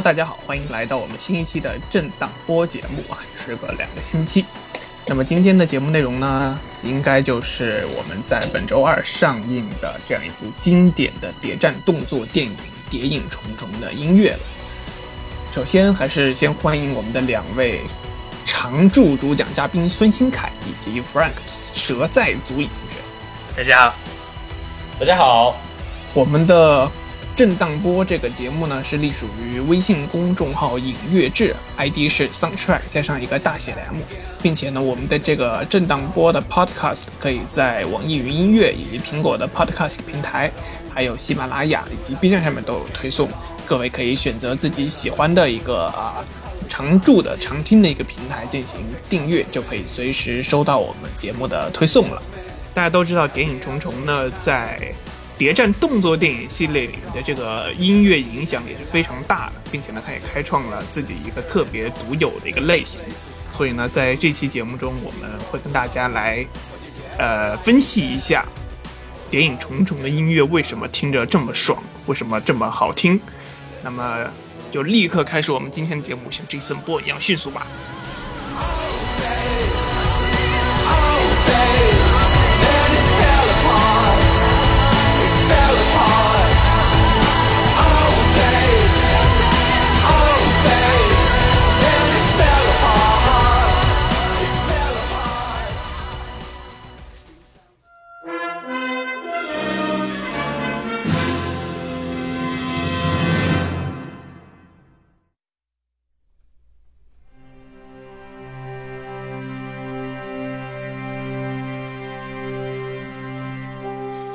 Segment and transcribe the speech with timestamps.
[0.00, 4.44] 大家好，欢迎来到我们新一期的震荡波节目啊，时隔两个星期。
[5.04, 12.52] 那么今天的节目内容呢，应该就是我们在本周二上映的这样一部经典的谍战动作电影
[12.88, 14.40] 《谍影重重》的音乐了。
[15.52, 17.80] 首先还是先欢迎我们的两位
[18.46, 21.32] 常驻主讲嘉宾孙新凯以及 Frank
[21.74, 22.98] 蛇在足影同学。
[23.56, 23.96] 大家好，
[25.00, 25.56] 大家好，
[26.14, 26.88] 我们的。
[27.38, 33.98] 震荡波这个节目呢，是隶属于微信公众号“影乐志 ”，ID 是 Soundtrack 加上一个大写的 M，
[34.42, 40.50] 并且呢，我们的这个震荡波的 Podcast 可以在网易云音乐以及苹果的 Podcast 平台，
[40.92, 43.28] 还有喜马拉雅以及 B 站上面都有推送。
[43.64, 46.24] 各位可以选择自己喜欢的一个啊
[46.68, 52.20] 常驻的常听的一个平台进行订阅，就可以随时收到我们节目的推送了。
[52.74, 54.92] 大家都知道《谍影重重》呢，在
[55.38, 63.00] 谍战动作电影系列里面的这个音乐影响也是非常大的，并且呢，它也开创了自己一个特别独有的一个类型。
[63.56, 66.44] 所以呢，在这期节目中，我们会跟大家来，
[67.18, 68.44] 呃，分析一下
[69.30, 73.20] 《谍影重重》的音乐为什么听着这么爽，为什么这么好听。
[73.80, 74.28] 那么，
[74.72, 77.66] 就立刻开始我们今天的节目，像 Jason 波一样迅速吧。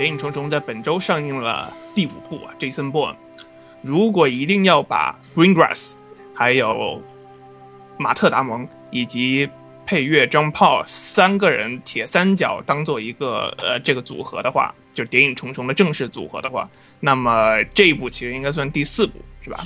[0.04, 3.16] 谍影重重在本周上映了第五部啊，Jason Bourne。
[3.82, 5.94] 如果一定要把 Greengrass、
[6.34, 7.02] 还有
[7.98, 9.50] 马特·达蒙以及
[9.86, 19.66] 配乐 John Paul 三个人铁三角当做一个呃这个组合的话，就是谍影重重的正式组合的话，那么这一部其实应该算第四部，是吧？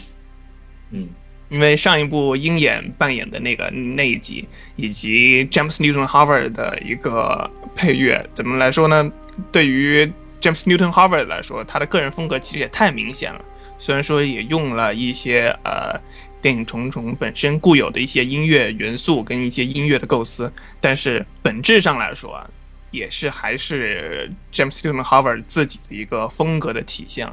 [0.91, 1.09] 嗯，
[1.49, 9.11] 因为上一部鹰眼扮演的那个那一集，以及 James Newton Howard 的一个配乐，怎么来说呢？
[9.51, 10.11] 对于
[10.41, 13.43] James Newton Howard 来说，他的个人风格其实也太明显了。
[13.77, 15.99] 虽然说也用了一些呃
[16.41, 22.49] 电影重重本身固有的一些音乐元素跟一些音乐的构思，但是本质上来说啊，
[22.89, 27.27] 也是还是 James Newton Howard 自己的一个风格的体现。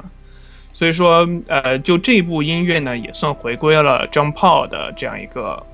[0.73, 5.65] 所以说，呃，就这部音乐呢，也算回归了 John Paul 的这样一个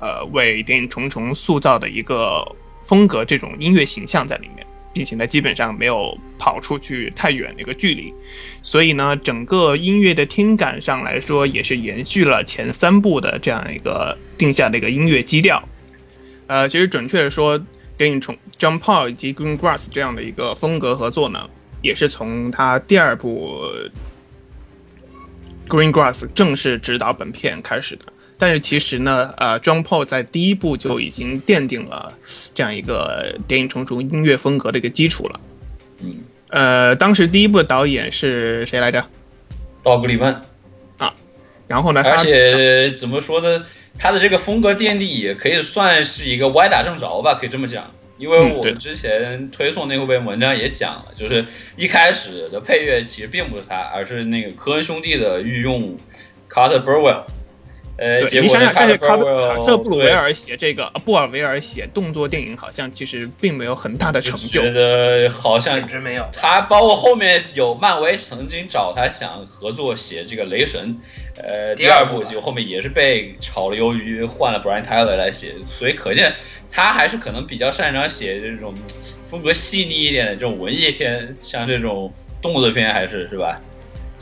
[0.00, 2.44] 呃为电影重重塑造的一个
[2.84, 4.63] 风格，这种音乐形象在里面。
[4.94, 8.14] 并且呢，基本上没有跑出去太远的一个距离，
[8.62, 15.62] 所以呢，整个音乐的听感上来说，也是延续了前三部的这样一个定下的一个音乐基调。
[16.46, 17.60] 呃，其实准确的说，
[17.96, 21.50] 电影从 John Paul 以及 Greengrass 这样的一个风格合作呢，
[21.82, 23.66] 也是从他第二部
[25.68, 28.12] Greengrass 正式执导本片开始的。
[28.36, 32.12] 但是其实呢，呃，John Paul 在第一部就已经奠定了
[32.52, 35.40] 这样一个电影重重音乐风格的一个基础了。
[36.00, 36.16] 嗯，
[36.50, 39.06] 呃，当时第一部的导演是谁来着？
[39.82, 40.42] 道格里曼。
[40.98, 41.14] 啊，
[41.68, 42.02] 然后呢？
[42.04, 43.64] 而且怎么说呢？
[43.96, 47.92] 他的这个风格奠定也可以算是一个歪打正着吧，可以这么讲。
[48.18, 51.46] 因为我们之前推送那篇文章也讲了，就是
[51.76, 55.96] 一开始的配乐其实并不是他，而是那个科恩兄弟的御用
[56.50, 57.22] Carter Burwell。
[57.96, 64.60] 呃，你想想，但是卡特卡特布鲁维尔写这个，布尔维尔写动作电影，好像其实并没有很大的成就。
[64.60, 66.26] 觉得好像一直没有。
[66.32, 70.98] 他包括后面有漫威曾经找他想合作写这个雷神，
[71.36, 76.34] 呃，第二部就后面也是被炒了鱿鱼，换了 Brian Tyler 来写，所以可见
[76.70, 78.74] 他还是可能比较擅长写这种
[79.24, 82.12] 风格细腻一点的这种文艺片，像这种
[82.42, 83.54] 动作片还是是吧？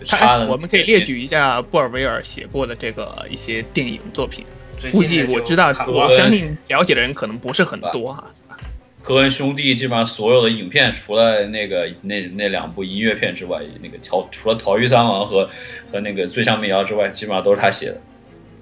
[0.07, 4.45] 他我们可以列举一下布尔维尔写过的这个一些电影作品。
[4.91, 8.25] 估计我知道，我相信了解的人可能不是很多哈。
[9.01, 15.49] 科恩兄弟基本上所有的影片，除了那个那那两部音乐片之外，那个逃除了《逃狱三王》和
[15.93, 18.01] 和那个《最强美谣》之外，基本上都是他写的。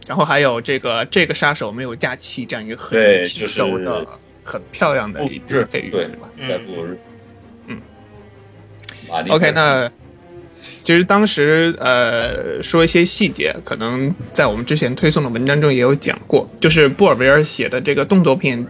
[0.07, 4.07] 然后还有这个这个杀手没有假期这样一个很轻柔的、
[4.45, 6.29] 很漂亮的一部配乐，对吧？
[7.67, 7.81] 嗯。
[9.31, 9.91] OK，那。
[10.83, 16.49] 其实当时，呃，说一些细节，可能在我们之前推送的文章中也有讲过。
[16.59, 18.67] 就是布尔维尔写的这个动作片，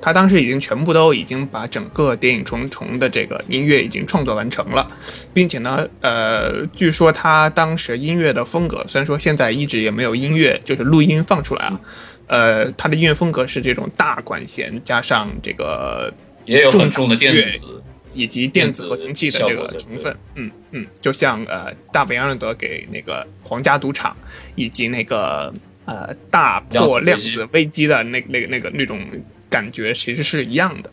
[0.00, 4.86] 他当时已经全部都已经把整个《谍影重重》的这个音乐已经创作完成了，
[5.32, 11.80] 并且呢，呃，据说他当时音乐的风格，虽然说现在一直也没有音乐，就是录音放出来啊，
[12.26, 16.12] 呃，他的音乐风格是这种大管弦加上这个
[16.44, 17.82] 也有很重的电子。
[18.14, 24.16] 以及电子合成器的这个成分，嗯嗯，就像呃大卫·杨德给那个皇家赌场，
[24.54, 25.52] 以及那个
[25.84, 29.00] 呃大破量子危机的那那个那个那种
[29.48, 30.90] 感觉，其实是一样的。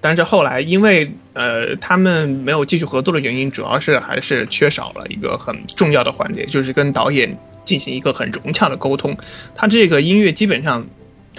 [0.00, 9.16] 但是后来因为呃他们没有继续合作的原因，主要是还是缺少了一个很重要的环节，就是跟导演进行一个很融洽的沟通。
[9.54, 10.86] 他这个音乐基本上。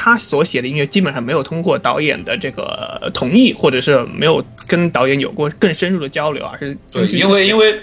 [0.02, 7.82] 他所写的音乐基本上没有通过导演的这个同意，或者是没有跟导演有过更深入的交流，而是对，因为因为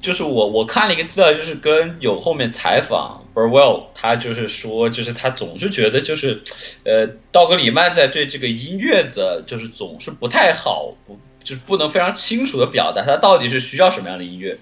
[0.00, 6.44] 就是我我看了一个资料，就是跟有后面采访 Burwell，他就是说，就是他总是觉得就是，
[6.84, 14.58] 呃，道格里曼在对这个音乐的，就是总是不太好，不就是不能非常清楚的表达他到底是需要什么样的音乐，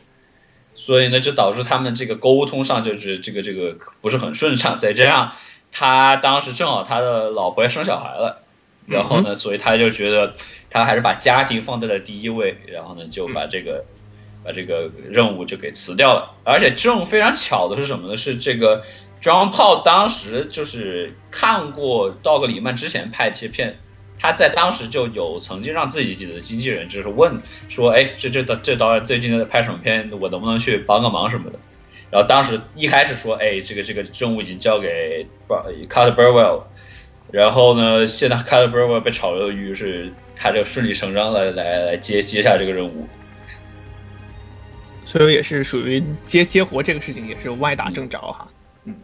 [0.75, 5.32] 所以呢，就导致他们这个沟通上就是这个这个不是很顺畅，再加上。
[5.78, 8.43] 他当时正好他的老婆要生小孩了，
[8.87, 10.32] 然后呢，所以他就觉得
[10.70, 13.84] 他还是把家庭放在了第一位，然后呢就把这个
[14.43, 16.32] 把这个任务就给辞掉了。
[16.44, 18.17] 而且这种非常巧的是什么呢？
[18.17, 18.84] 是这个
[19.20, 23.79] John Paul 当时就是看过道格里曼之前拍一些片，
[24.19, 31.58] 他在当时就有曾经让自己的经纪人就是问说，哎，这这导这导演最近在拍什么片，我能不能去帮个忙什么的。
[32.17, 35.27] 然后当时一开始说，哎，这个这个任务已经交给
[35.87, 36.63] Cut Burwell，
[37.31, 43.07] 然后呢，现在 Cut Burwell 被炒鱿鱼，是他就顺理成章的来来接接下这个任务，
[45.05, 48.49] 所以也是属于接接活这个事情也是歪打正着哈，
[48.87, 48.95] 嗯，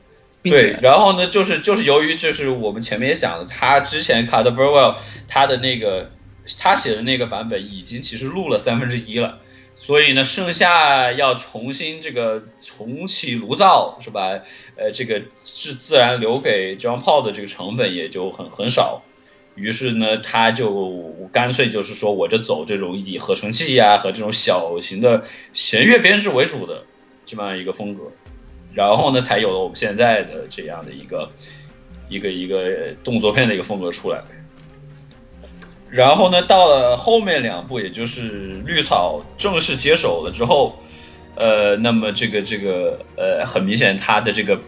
[0.43, 4.97] 对，然后呢，就是就是由于就是我们前面也讲了，他之前 Cut Burwell
[5.29, 6.11] 他的那个
[6.59, 9.41] 他写的那个版本已经其实录了三分之一了。
[9.75, 14.41] 所以呢，剩下要重新这个重启炉灶是吧？
[14.77, 19.03] 呃，这个是自然留给 John Paul 的这个成本也就很很少。
[19.55, 26.85] 于是呢，他就干脆就是说，我就走这种以合成器啊和这种小型的弦乐编制为主的
[27.27, 28.13] 这么样一个风格，
[28.73, 31.31] 然后呢，才有了我们现在的这样的一个
[32.09, 34.23] 一个一个动作片的一个风格出来。
[35.93, 40.79] 然后呢，到了后面两部，也就是绿草正式接手了之后，
[41.35, 44.59] 呃，那么这个这个呃，很明显它的这个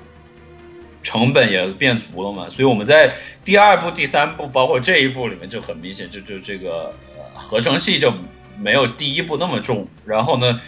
[1.03, 6.93] 成本也变足了嘛，所以我们在第二部、第三部，包括这一部里面，就很明显，就就这个
[7.33, 8.13] 合成器就
[8.59, 9.89] 没有第一部那么重。
[10.05, 10.61] 然后呢，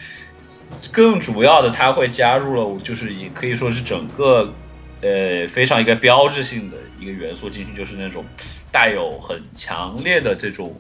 [0.91, 4.55] 更主要的，它会加入了，就是也可以说是整个
[5.03, 8.25] 呃非常一个标志性的一个元素进去，就是那种。
[8.73, 10.79] 带有很强烈的这种，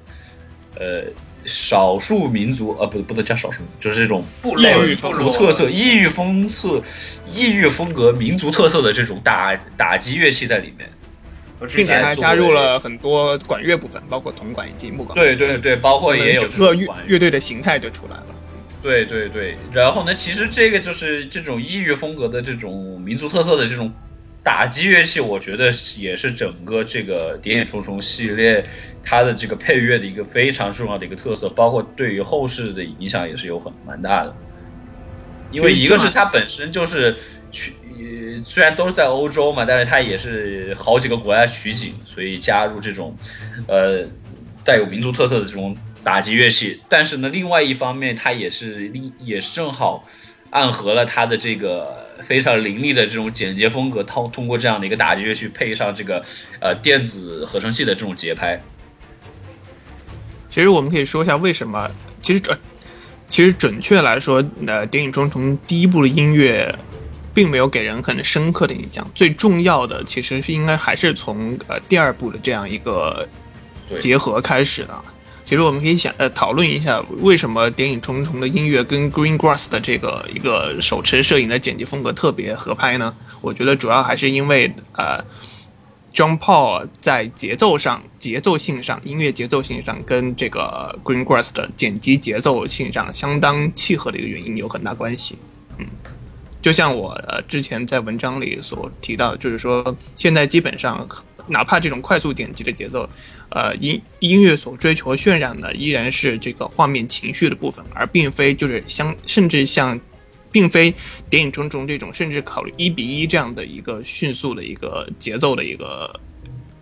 [0.78, 1.04] 呃，
[1.44, 6.82] 少数民族，呃，不，不能叫少数民族，就是这种部落部族特色、异域风色、
[7.26, 10.90] 异域风格、民族特色的这种打打击乐器在里面，
[11.74, 15.14] 并且还加入了很多管乐部分，包括铜管以及木管。
[15.14, 18.26] 对对对，包括也有整个乐乐队的形态就出来了。
[18.82, 23.92] 对对对，然后呢，其实这个就是这种异域风格的这种民族特色的这种。
[24.46, 28.62] 打击乐器，我觉得也是整个这个《谍影重重》系列
[29.02, 34.32] 它的这个配乐的一个非常重要的一个特色，包括对于后世的影响也是有很蛮大的。
[35.50, 37.16] 因为一个是它本身就是
[37.50, 37.72] 取，
[38.44, 43.16] 虽然都是在欧洲嘛，但是它也是好几个国家取景，所以加入这种
[43.66, 44.04] 呃
[44.64, 46.80] 带有民族特色的这种打击乐器。
[46.88, 50.08] 但是呢，另外一方面，它也是另也是正好
[50.50, 52.05] 暗合了它的这个。
[52.22, 56.24] 非常凌厉的这种简洁风格，通通过这样的一个打击乐去配上这个
[56.60, 58.60] 呃电子合成器的这种节拍。
[60.48, 62.58] 其实我们可以说一下为什么，其实准，
[63.28, 66.74] 其实准确来说，呃，电影中从第一部的音乐
[67.34, 69.06] 并没有给人很深刻的印象。
[69.14, 73.28] 最重要的其实是应该还是从呃第二部的这样一个
[73.98, 74.94] 结合开始的。
[75.46, 83.16] 其实我们可以想呃讨论一下，为什么《谍影重重》的音乐跟 Green Grass 的这个一个手持摄影的剪辑风格特别合拍呢？
[83.40, 85.24] 我觉得主要还是因为呃
[86.12, 95.38] ，John Paul 在节奏上、节奏性上、音乐节奏性上跟这个 Green Grass 的剪辑节奏性上相当契合的一个原因有很大关系。
[95.78, 95.86] 嗯，
[96.60, 101.08] 就像我呃之前在文章里所提到，就是说现在基本上。
[101.48, 103.08] 哪怕这种快速剪辑的节奏，
[103.50, 109.98] 呃，音音乐所追求渲染的依然是这个画面情绪的部分，而并非就是相甚至像，
[110.50, 110.92] 并非
[111.30, 116.20] 谍影重重这种甚至考虑一比一这样的一个迅速的一个节奏的一个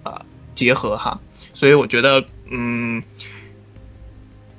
[0.03, 1.21] 呃结合哈。
[1.53, 3.03] 所以我觉得，嗯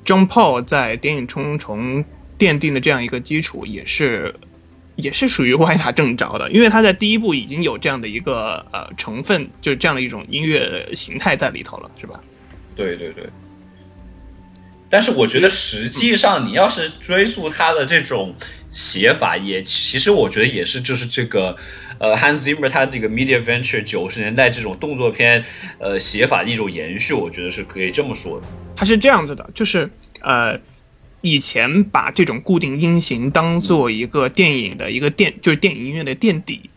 [0.06, 2.06] ，John Paul 在谍影重重
[2.38, 4.36] 奠定的这样一个基础也是。
[4.96, 12.20] 也是属于歪打正着的，因为他在第一部已经有这样的一个呃成分，就是这样的一种音乐形态在里头了，是吧？
[12.75, 13.28] 对对对。
[14.90, 18.36] 但是我觉得实际上，你要是追溯他的这种
[18.72, 21.58] 写法，也其实我觉得也是就是这个
[22.00, 25.44] 呃 Hans Zimmer 他这个 Media Venture 九十年代这种动作片
[25.80, 28.48] 呃写法的一种延续，我觉得是可以这么说的。
[28.75, 29.90] 他是这样子的，就是
[30.22, 30.58] 呃。
[31.25, 36.70] 以前把这种固定音型当做一个电影的一个垫，就是电影音乐的垫底，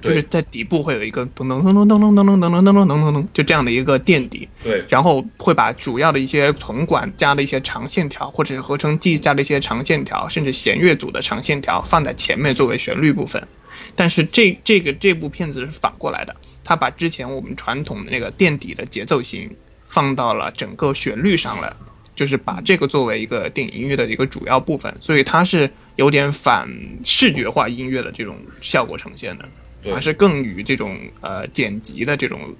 [0.00, 4.48] 就是在底部会有一个咚咚咚咚咚咚咚咚咚咚咚咚咚咚，就这样的一个垫底。
[4.64, 13.46] 对，然后会把主要的一些铜管加的一些长线条，或者是合成器加的一些长线条，甚至弦乐组的长线条放在前面作为旋律部分。
[13.94, 16.34] 但是这这个这部片子是反过来的，
[16.64, 21.76] 他把之前我们传统的那个垫底的节奏型放到了整个旋律上了。
[22.22, 26.68] 就是把这个作为一个电影音乐的一个主要部分，所以它是有点反
[27.02, 29.48] 视觉化音乐的这种效果呈现的，
[29.92, 32.54] 而是更与这种呃剪辑的这种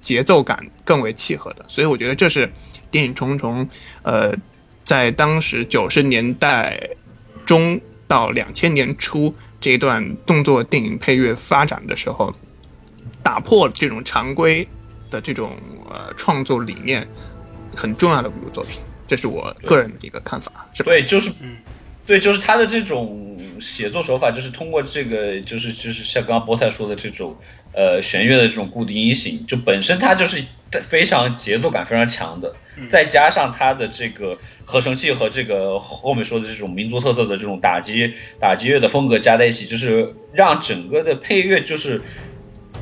[0.00, 1.64] 节奏感更为契合的。
[1.66, 2.48] 所以我觉得这是
[2.88, 3.68] 电影重重
[4.04, 4.32] 呃
[4.84, 6.80] 在当时九十年代
[7.44, 12.32] 中到两千年初这一段动作电影配乐发展的时候，
[13.24, 14.64] 打破这种常规
[15.10, 15.56] 的这种
[15.90, 17.04] 呃创作理念。
[17.76, 20.90] 很重要的一部作品，这是我个人的一个看法，是吧？
[20.90, 21.58] 对，就是，嗯，
[22.06, 27.36] 对，就是他的这种写作手法，就是通过这个，就是就是像刚刚菠菜说的这种，
[27.72, 30.42] 呃，弦乐的这种固定音型，就本身它就是
[30.82, 32.56] 非常节奏感非常强的，
[32.88, 42.00] 再加上它的这个合成器和这个后面说的这种民族特色的这种打击打击乐的风格加在一起，就是让整个的配乐就是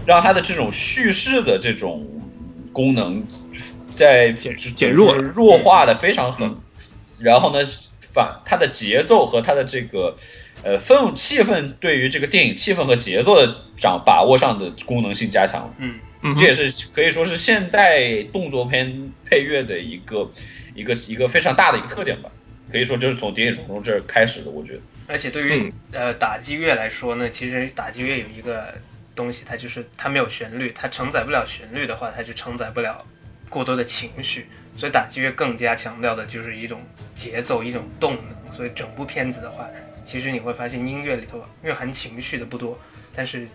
[0.07, 2.07] 让它的这种叙事的这种
[2.73, 3.25] 功能。
[3.95, 6.57] 在减减弱弱化的非常狠，
[7.21, 7.67] 然后呢，
[8.13, 10.17] 反它的节奏和它的这个
[10.63, 20.31] 呃氛气氛，对于这个电影气氛和节奏的掌把握上的功能性加强，嗯，这也是可以说是现代动作片配乐的一个
[20.75, 22.31] 一个一个非常大的一个特点吧，
[22.71, 24.81] 可以说就是从《谍影重重》这儿开始的，我觉得。
[25.07, 28.75] 而且对于呃打击乐来说呢，其实打击乐有一个
[29.15, 33.05] 东西，它就是它没有旋律，它承载不了旋律的话，它就承载不了。
[33.55, 36.83] 过多的情绪，所以打击乐更加强调的就是一种
[37.15, 38.53] 节奏、一种动能。
[38.53, 39.69] 所以整部片子的话，
[40.05, 42.77] 其实你会发现音乐里头蕴含情绪的不多，
[43.15, 43.47] 但是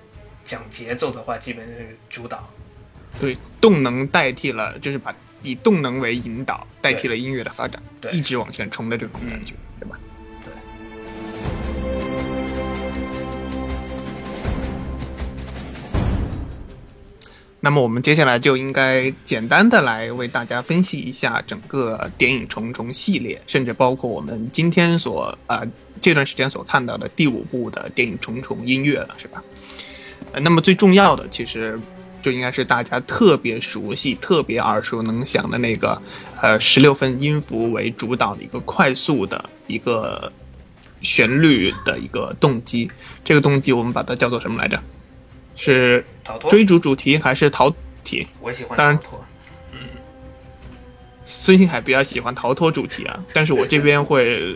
[0.46, 2.50] 讲节奏的话，基本是主导。
[3.20, 5.14] 对，动能代替了，就是把
[5.44, 9.69] 以动能为引导，代替了音乐的发展，一直往前冲的这种感觉，对
[17.62, 25.62] 那么我们接下来就应该简单的来为大家分析一下整个电影重重系列，甚至包括我们今天所呃
[26.00, 29.44] 这段时间所看到的第五部的电影重重音乐了，是吧？
[30.32, 31.78] 呃，那么最重要的其实
[32.22, 36.02] 就应该是大家特别熟悉、特别耳熟能详的那个
[36.42, 40.32] 呃十六分音符为主导的一个快速的一个
[41.02, 42.90] 旋律的一个动机。
[43.26, 44.82] 这个动机我们把它叫做什么来着？
[45.56, 46.06] 是
[46.50, 48.28] 追逐主题还是逃题？
[48.42, 49.00] 我喜欢当然，
[49.72, 49.80] 嗯，
[51.26, 54.56] 孙兴海比较喜欢逃脱主题啊，但是我这边 会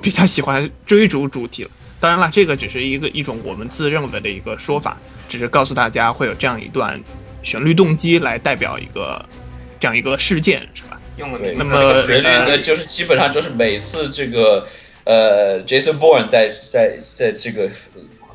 [0.00, 1.70] 比较喜欢追逐主题了。
[2.00, 4.96] 当然了，这个只是一个一种我们自认为的一个说法，
[5.28, 7.00] 只是告诉大家会有这样一段
[7.42, 9.24] 旋律动机来代表一个
[9.78, 11.00] 这样一个事件，是吧？
[11.16, 14.66] 用了那么旋律呢，就是基本上就是每次这个
[15.04, 17.70] 呃，Jason Bourne 在在在这个。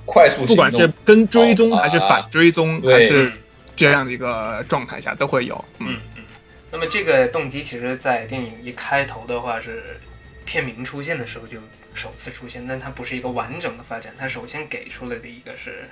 [0.08, 3.32] 快速，不管是跟追踪还是反追踪，还是
[3.76, 5.66] 这样的一个状态下都会有。
[5.80, 6.24] 嗯嗯。
[6.72, 10.00] 那么这个动机其实，在电影一开头的话是
[10.46, 11.60] 片名出现的时候就
[11.94, 15.88] 首次出现，但它不是一个完整的发展，它首先给出来的一个是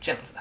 [0.00, 0.40] 这样子的。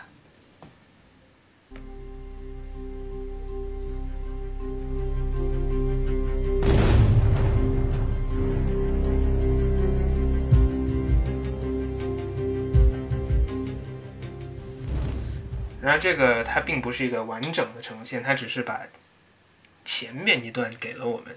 [15.87, 18.85] 然后这个它并不是一个完整的呈现，它只是把
[19.85, 21.33] 前面一段给了我们。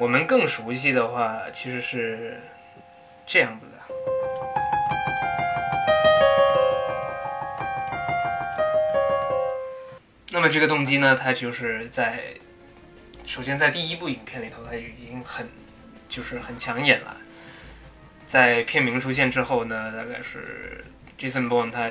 [0.00, 2.40] 我们更熟悉的话，其实是
[3.26, 3.72] 这样子的。
[10.30, 12.32] 那么这个动机呢，它就是在
[13.26, 15.46] 首先在第一部影片里头，它已经很
[16.08, 17.14] 就是很抢眼了。
[18.28, 20.84] 在片名出现之后呢，大概是
[21.18, 21.90] Jason Bourne 他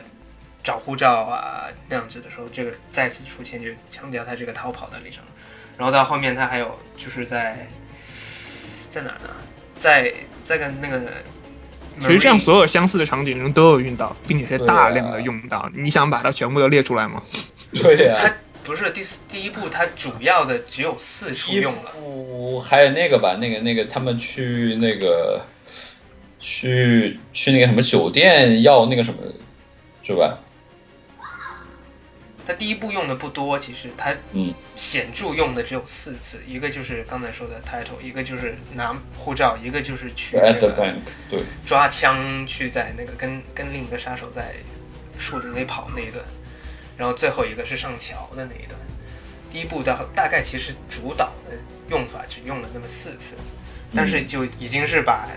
[0.64, 5.24] 找护照啊那样子的时候，这个再次出现就强调他这个逃跑的历程。
[5.78, 7.68] 然后到后面他还有就是在
[8.88, 9.30] 在哪呢？
[9.76, 10.14] 在
[10.44, 11.02] 在跟那个，
[12.00, 15.70] 其实这样所有相似的场景中都有用到，并且是大量的用到。
[15.74, 17.22] 你想把它全部都列出来吗？
[17.74, 21.92] 对呀，它不是第四第一部，它主要的只有四处用了。
[21.94, 25.46] 不，还有那个吧，那个那个他们去那个
[26.40, 29.20] 去去那个什么酒店要那个什么，
[30.04, 30.40] 是吧？
[32.46, 40.96] 他第一部用的不多，其实他嗯显著用的只有四次，一个就是刚才说的 title，一个就是拿护照，一个就是去那个 bank，
[41.30, 44.56] 对，抓枪去在那个跟跟另一个杀手在
[45.20, 46.24] 树林里跑那一段，
[46.96, 48.80] 然后最后一个是上桥的那一段。
[49.52, 51.58] 第一部大大概其实主导的
[51.90, 53.36] 用法只用了那么四次，
[53.94, 55.28] 但是就已经是把，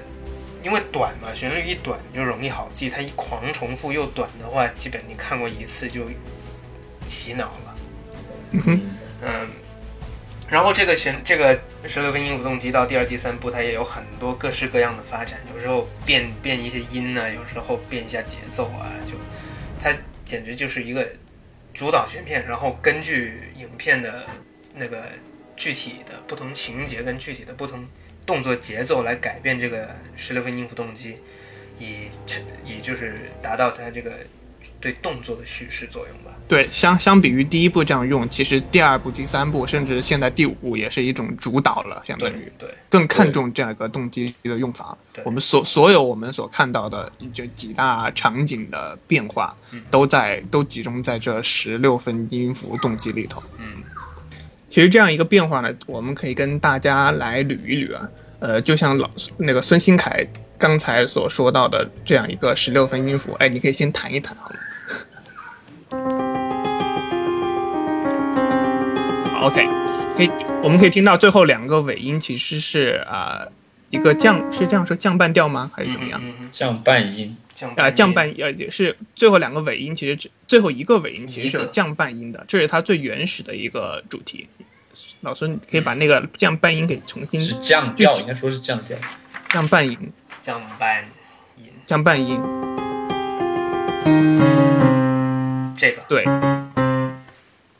[0.62, 6.04] 因为短嘛，旋律一短就容易好记，它一狂重复又短的话，基本你看过一次就
[7.08, 7.76] 洗脑了。
[8.52, 8.80] 嗯哼，
[9.22, 9.48] 嗯，
[10.48, 19.14] 然后这个旋这个十六分音符动机到第二、第三部，它也有很多各式各样的发展，有时候变变一些音呢、有时候变一下节奏啊，就
[19.82, 21.08] 它简直就是一个
[21.72, 24.26] 主导全片，然后根据影片的
[24.74, 25.10] 那个
[25.56, 27.86] 具体的不同情节跟具体的不同
[28.30, 31.16] 动作节奏来改变这个十六分音符动机，
[31.80, 32.04] 以
[32.64, 34.12] 以就是达到它这个
[34.80, 36.30] 对动作的叙事作用吧。
[36.46, 42.72] 对，相相比于第一部这样用，其实第二部、第三部，甚至现在第五部也是一种主导了，相当于对。
[42.88, 44.96] 更看重这样一个动机的用法。
[45.24, 53.42] 我们所所有我们所看到的这几大场景的变化嗯，都在都集中在这十六分音符动机里头。
[53.58, 53.82] 嗯，
[54.68, 58.08] 其实这样一个变化呢，我们可以跟大家来捋一捋啊。
[58.40, 60.26] 呃，就像老那个孙兴凯
[60.58, 64.56] 刚才所说到的这样一个十六分音符，哎，你可以先弹一弹好吗
[69.42, 69.66] ？OK，
[70.16, 70.30] 可以，
[70.62, 73.52] 我们可以听到最后两个尾音其实是啊、呃
[73.90, 75.70] 一个降，是这样说降半调吗？
[75.74, 76.20] 还是怎么样？
[76.22, 84.46] 嗯嗯降半音，降啊，降半呃也是最后两个尾音，其实只最后一个尾音其实是有降半音的，这是它最原始的一个主题。
[85.20, 88.96] 老孙，你可以把那个降半音给重新是降调，应该说是降调。
[89.48, 91.04] 降半音，降半
[91.56, 92.40] 音，降半音，
[95.76, 96.02] 这个。
[96.08, 96.24] 对，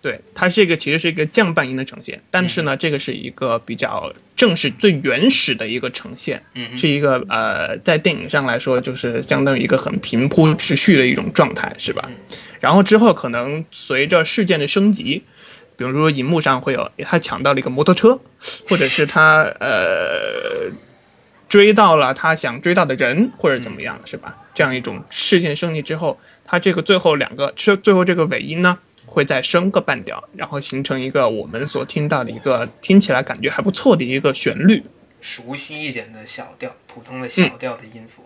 [0.01, 12.11] 对，它是一个其实是一个降半音的呈现，但是呢，这个是一个比较正式、最原始的一个呈现，嗯是一个呃，在电影上来说，就是相当于一个很平铺直叙的一种状态，是吧？
[12.61, 15.23] 然后之后可能随着事件的升级，
[15.81, 18.21] 比如说荧幕上会有他抢到了一个摩托车，
[18.69, 20.71] 或者是他呃
[21.49, 24.37] 追到了他想追到的人，或者怎么样，是吧？
[24.53, 34.85] 这样一种事件升级之后，它这个最后两个，这最后这个尾音呢，会再升个半调，然后形成一个我们所听到的一个听起来感觉还不错的一个旋律。
[35.23, 38.23] 熟悉一点的小调，普通的小调的音符，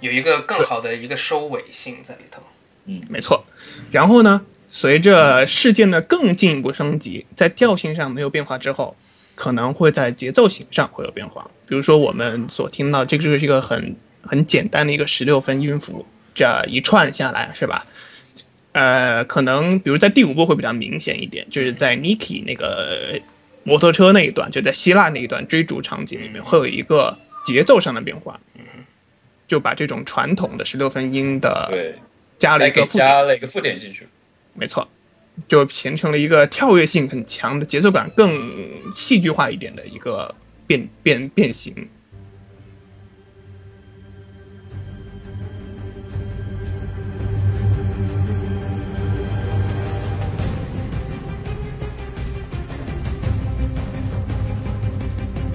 [0.00, 2.40] 有一个更好的一个收尾性在里头。
[2.86, 3.44] 嗯没错。
[3.90, 8.96] 然后呢，随着事件的更进一步升级，在调性上没有变化之后，
[9.34, 11.50] 可能会在节奏型上会有变化。
[11.66, 17.86] 比如说我们所听到这个就是一个很很简单的一个十六分音符，这一串下来是吧？
[18.72, 23.20] 呃，可能比如在第五部会比较明显一点，就是在 Niki 那个
[23.62, 28.40] 摩托车那一段，就在希腊那一段追逐场景里面，会有一个节奏上的变化，
[29.46, 31.70] 就把这种传统的十六分音的，
[32.38, 34.06] 加了一个附，加了一个附点进去。
[34.52, 34.88] 没错，
[35.48, 40.34] 就形成了一个跳跃性很强的节奏感更戏剧化一点的一个
[40.66, 41.88] 变变变形。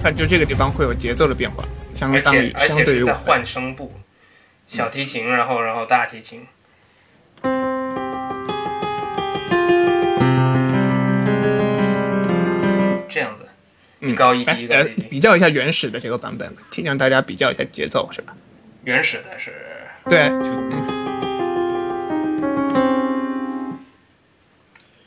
[0.02, 1.62] 看，就这个地方会有节奏的变化，
[1.92, 3.92] 相当于相对于换声部，
[4.66, 6.46] 小提琴，然后然后大提琴，
[13.10, 13.42] 这样子，
[13.98, 18.36] 一高一低的，比较一下原始的这个版本，听让大家比较一下节奏，是吧？
[18.84, 19.52] 原始的是，
[20.08, 20.30] 对，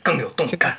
[0.02, 0.76] 更有动感。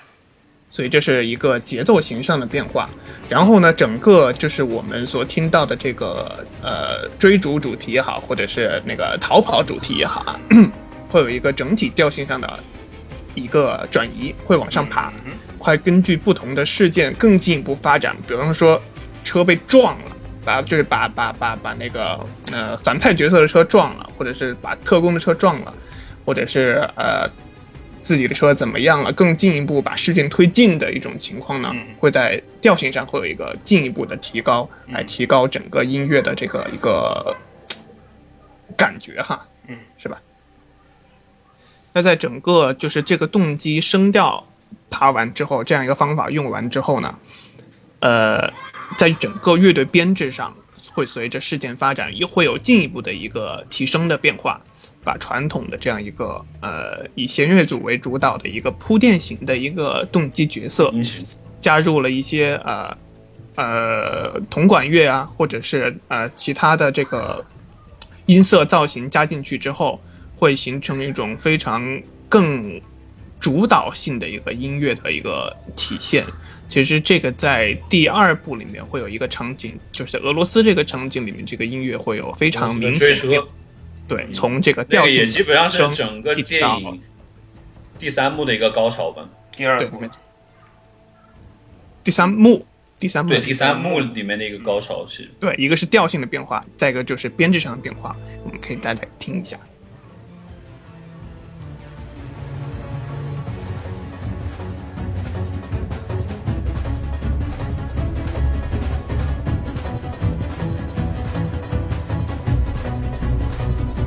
[0.70, 2.90] 所以这是一个节奏型上的变化。
[3.30, 10.40] 然后呢，整个就是我们所听到的这个呃追逐主题也好，或者是那个逃跑主题也好啊，
[11.10, 12.60] 会有一个整体调性上的
[13.36, 15.12] 一个转移，会往上爬。
[15.58, 18.80] 会根据不同的事件更进一步发展，比方说
[19.24, 20.06] 车被撞了，
[20.44, 22.20] 把就是把把把把那个
[22.52, 25.74] 呃反派角色的车撞了，或者是把特工的车撞了，
[26.24, 27.28] 或者是呃
[28.04, 37.36] 自己的车怎么样了，更进一步把事件推进的一种情况呢，会在调性上会有一个进一步的提高，来提高整个音乐的这个一个
[38.78, 40.22] 感觉哈，嗯，是吧？
[41.96, 44.46] 那在整个就是这个动机声调。
[44.88, 47.18] 爬完之后，这样一个方法用完之后呢，
[48.00, 48.54] 呃，
[48.98, 50.56] 在整个乐队编制上
[50.94, 54.62] 会随着事件发展又会有进一步的一个提升的变化，
[55.04, 60.94] 把传统的这样一个呃以弦乐组为主导的一个铺垫型的一个动机角色，
[61.60, 62.98] 加入了一些呃
[63.56, 67.44] 呃铜管乐啊，或者是呃其他的这个
[68.28, 70.00] 音色造型加进去之后，
[70.36, 72.82] 会形成一种非常更。
[73.38, 76.26] 主导性的一个音乐的一个体现，
[76.68, 83.46] 其实这个在第二部里面会有一个场景，就是俄罗斯这个场景里面，这个音乐会有非常明显的，
[84.08, 87.00] 对，从这个调性，也基本上是整个电影
[88.00, 89.30] 第三幕的一个高潮吧。
[89.56, 90.02] 第二部，
[92.04, 92.66] 第三幕，
[92.98, 99.60] 第三幕，对，第三幕里面的一个高潮是，对，一个是调性的变化，再一个就是编制上的变化，我们可以大家听一下。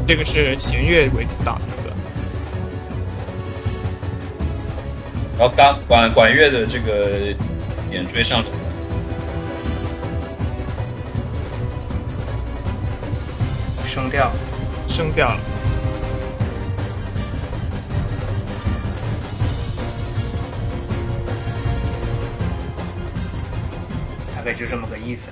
[0.09, 1.95] 这个是弦乐为主导的一个，
[5.39, 7.35] 然后钢管管乐的这个
[7.91, 8.53] 点缀上来了，
[13.87, 14.33] 升调，
[14.89, 15.27] 升调。
[15.29, 15.41] 了，
[24.35, 25.29] 大概就这么个意思。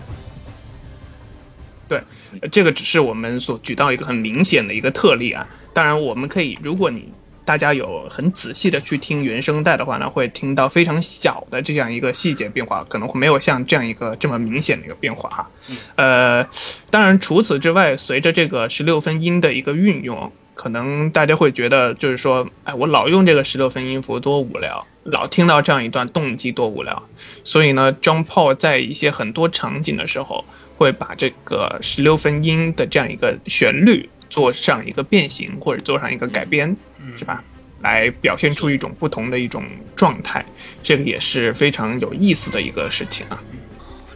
[1.89, 2.03] 对，
[2.51, 5.47] 这个只是我们所举到一个很明显的一个特例啊。
[5.73, 7.09] 当然，我们可以，如果你
[7.45, 15.51] 大家有很仔细的去听原声带的话呢，会听到非常小的这样一个细节变化，可能会没有像这样一个这么明显的一个变化哈。
[15.97, 16.43] 呃，
[16.91, 27.01] 当然除此之外，随着这个十六分音的一个运用，可能大家会觉得就是说，哎，我老用这个十六分音符多无聊，老听到这样一段动机多无聊。
[27.45, 30.45] 所以呢，John Paul 在一些很多场景的时候。
[30.77, 36.77] 会把这个十六分音的这样一个旋律做上一个变形，或者做上一个改编，
[37.17, 37.43] 是吧？
[37.81, 40.45] 来表现出一种不同的一种状态，
[40.83, 43.43] 这个也是非常有意思的一个事情啊。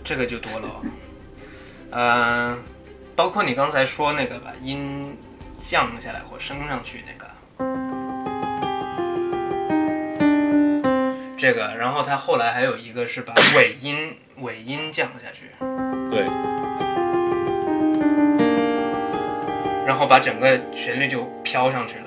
[0.03, 0.83] 这个就多了，
[1.91, 2.59] 嗯，
[3.15, 5.15] 包括你刚才说那个把音
[5.61, 7.31] 降下来或升上去那个，
[11.41, 15.47] 这个，然后他后来还有一个是把 尾音尾音降下去。
[16.11, 16.21] 对，
[19.87, 22.05] 然后把整个旋律就飘上去了，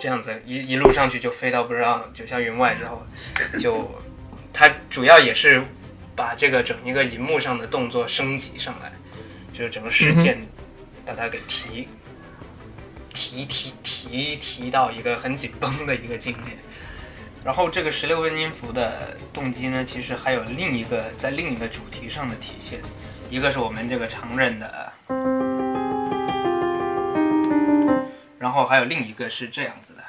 [0.00, 3.06] 这样子一一路上去就飞到不知道九霄云外之后，
[3.60, 3.88] 就
[4.52, 5.62] 他主要也是
[6.16, 8.90] 把这个整一个银幕上的动作升级上来，
[9.52, 10.44] 就是整个事件
[11.06, 11.86] 把它给提
[13.12, 16.50] 提提提提到一个很紧绷的一个境界。
[17.44, 22.80] 然后这个十六分音符的动机呢，其实还有另一个在另一个主题上的体现，
[23.30, 24.92] 一个是我们这个常认的，
[28.38, 30.02] 然后还有另一个是这样子的，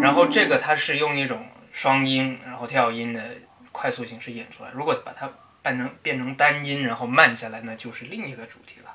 [0.00, 3.22] 然后这个它是用一种双音然后跳音的
[3.70, 5.30] 快速形式演出来，如果把它
[5.62, 8.94] 变成变成单音然后慢下来，那就是另一个主题了。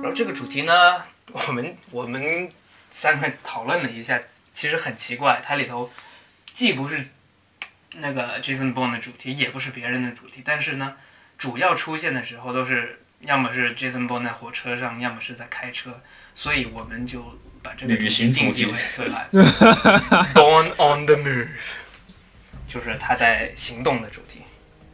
[0.00, 2.48] 然后这个主题呢，我们我们
[2.88, 4.18] 三个讨论了一下，
[4.54, 5.90] 其实很奇怪，它里头
[6.52, 7.06] 既不是
[7.96, 10.96] 那个 Jason Bourne 的主题，也不是别人的主题，但是呢，
[11.36, 16.00] 主要出现的时候都是要么是 Jason Bourne 在火车上，要么是在开车，
[16.34, 17.38] 所以我们就
[17.68, 19.28] 把这个主题定义为对吧？
[20.32, 21.48] Born on the Move，
[22.66, 24.40] 就是他在行动的主题。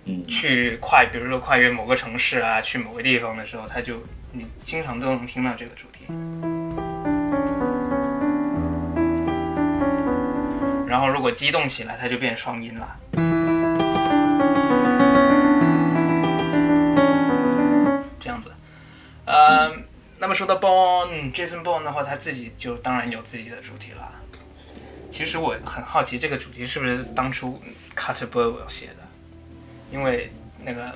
[0.06, 6.06] 嗯，去跨，比如说跨越某个城市啊，去某个地方的时候，他就你经常都能听到这个主题。
[10.88, 12.96] 然后如果激动起来，它就变双音了。
[18.18, 18.52] 这样子，
[19.26, 19.70] 呃，
[20.24, 24.10] 那么说到 Bond，Jason Bond 的话，他自己就当然有自己的主题了。
[25.10, 27.60] 其实我很好奇，这个主题是不是当初
[27.94, 29.06] Carter Burwell 写的？
[29.92, 30.32] 因为
[30.64, 30.94] 那个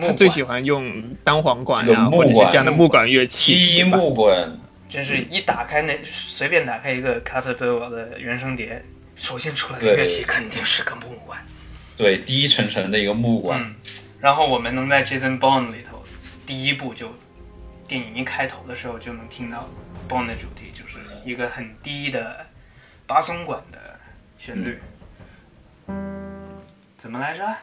[0.00, 4.56] 他最喜欢用单簧管啊，或者是这样的木管乐器，第一木管，
[4.88, 8.80] 真是一打开那随便打开一个 Carter Burwell 的原声碟。
[9.16, 11.44] 首先出来的乐器肯定是个木管，
[11.96, 13.60] 对，低沉沉的一个木管。
[13.60, 13.74] 嗯，
[14.20, 16.00] 然后我们能在 Jason Bond 里头，
[16.46, 17.12] 第一部就
[17.88, 19.68] 电影一开头的时候就能听到
[20.08, 22.44] Bond 的主题，就是一个很低的
[23.06, 23.78] 巴松管的
[24.38, 24.80] 旋律。
[26.96, 27.56] 怎么来着？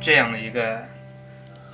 [0.00, 0.86] 这样的一个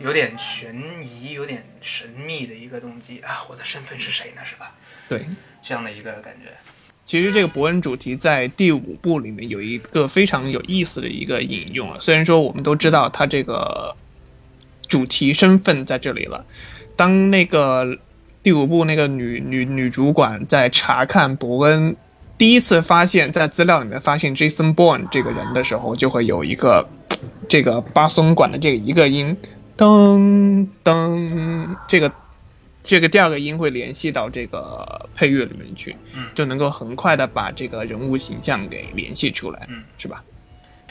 [0.00, 3.44] 有点悬疑、有点神秘的一个动机啊！
[3.50, 4.42] 我的身份是谁呢？
[4.44, 4.74] 是吧？
[5.08, 5.24] 对，
[5.62, 6.50] 这样的一个感觉。
[7.04, 11.98] 其实这个伯恩主题在第五部里面有一个非常有意思的一个引用啊。
[12.00, 13.94] 虽然说我们都知道他这个
[14.88, 16.46] 主题身份在这里了，
[16.96, 17.98] 当那个
[18.42, 21.96] 第五部那个女女女主管在查看伯恩
[22.38, 26.88] 第一次发现，在资料里面发现 Jason Bourne 这个人的时候，就会有一个。
[27.50, 29.36] 这个巴松管的这个一个音，
[29.80, 32.12] 噔噔，这个
[32.82, 40.22] 这个第二个音会联系到这个配乐里面去，嗯，就能够很快的把这个人物形象给联系出来，嗯，是吧？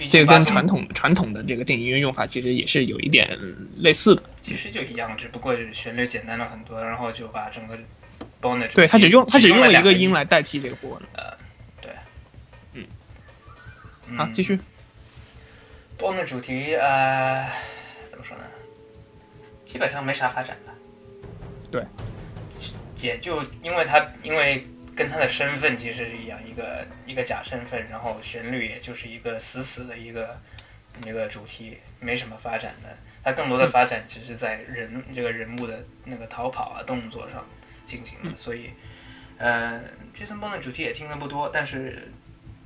[0.10, 3.30] 这个跟传统传统的这个电影音乐用法其实也是有一点
[3.78, 4.24] 类似的。
[4.42, 7.78] 其实就一样，只不过是旋律简单了很多，然后就把整个
[8.42, 11.06] bonus 对他只用他只用了一个音来代替这个波呢。
[11.14, 11.38] 呃，
[11.80, 11.92] 对，
[12.74, 12.88] 嗯，
[14.18, 14.60] 好，继续。
[16.00, 17.48] bonus 主题，呃？
[19.70, 20.74] 基本上没啥发展吧。
[21.70, 21.86] 对，
[22.98, 30.36] 也就因为他，因为跟他的身份其实是一样，一个一个假身份，然后旋律也就是一个死死的一个
[31.06, 32.90] 一个主题，没什么发展的。
[33.24, 37.46] 他更多的发展只是在人这个人物的那个逃跑啊动作上
[37.86, 38.36] 进行的。
[38.36, 38.72] 所以，
[39.38, 39.80] 呃
[40.18, 42.12] ，Jason Bond 的主题也听的不多，但是。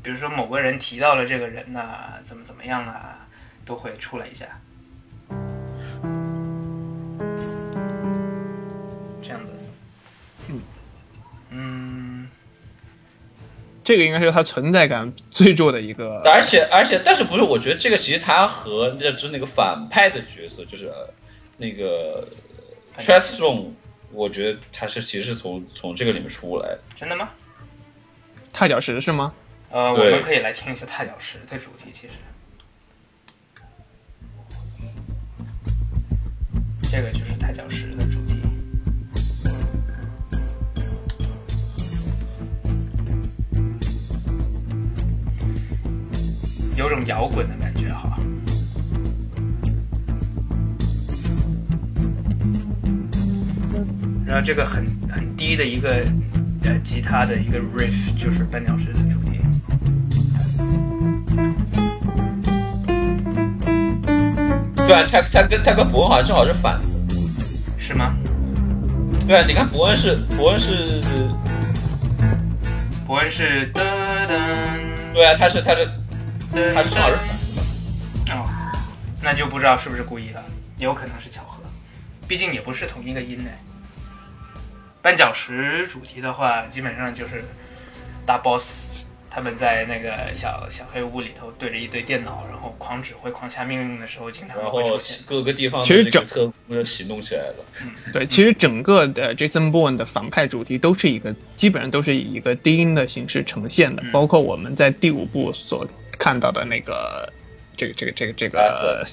[0.01, 3.25] 比如说某个人提到了这个人呐，怎么怎么样啊，
[3.63, 4.59] 都会出来一下，
[9.23, 9.51] 这样子。
[10.49, 10.62] 嗯
[11.49, 12.27] 嗯，
[13.83, 16.21] 这个应该是他存在感最弱的一个。
[16.25, 17.41] 而且而且，但是不是？
[17.41, 20.91] 我觉得这个其实他和就是那个反派的角色，就是
[21.57, 22.27] 那个
[22.97, 23.75] t r a s t r o n
[24.12, 26.79] 我觉得他是其实是从从这个里面出来的。
[26.95, 27.29] 真的吗？
[28.51, 29.33] 踏脚石是吗？
[29.71, 31.86] 呃，我们可以来听一下踏脚石的主题。
[31.91, 32.13] 其实，
[36.91, 38.02] 这个就是踏脚石的
[46.84, 48.19] 有种摇滚的感觉哈。
[54.26, 56.06] 然后这个很很低的一个
[56.63, 59.39] 呃吉他的一个 riff，就是绊脚石的主题。
[64.76, 66.86] 对啊，他他跟他跟伯恩好像正好是反的，
[67.80, 68.13] 是吗？
[69.26, 71.02] 对啊，你看伯恩是伯恩是
[73.08, 73.82] 伯恩是噔
[74.28, 75.88] 噔，对啊，他是他是
[76.53, 77.15] 他是正好是
[78.27, 78.47] 反哦，
[79.23, 80.43] 那就不知道是不是故意的，
[80.77, 81.63] 有可能是巧合，
[82.27, 83.49] 毕竟也不是同一个音呢。
[85.01, 87.43] 绊脚石主题的话，基本上就是
[88.23, 88.85] 大 boss。
[89.34, 95.82] 他们在那个小小黑屋里头对着一堆电脑，然后狂指挥、狂下命令的时候，经常会出现各个地方。
[95.82, 96.24] 其实整
[96.69, 97.56] 个行动起来了。
[97.82, 105.88] 嗯，对，其实整个的 Jason Bourne 的反派主题都是一个，基本上都是以一个低音的形式呈现的，包括我们在第五部所
[106.19, 107.34] 看到的那个
[107.76, 109.04] 这个这个这个这个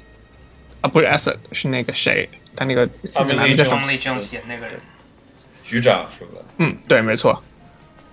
[0.83, 3.91] 啊，不是 S，是那个谁，他那个那个男的叫什么？
[4.31, 4.79] 演那个人，
[5.65, 6.43] 局长是吧？
[6.59, 7.43] 嗯，对，没错。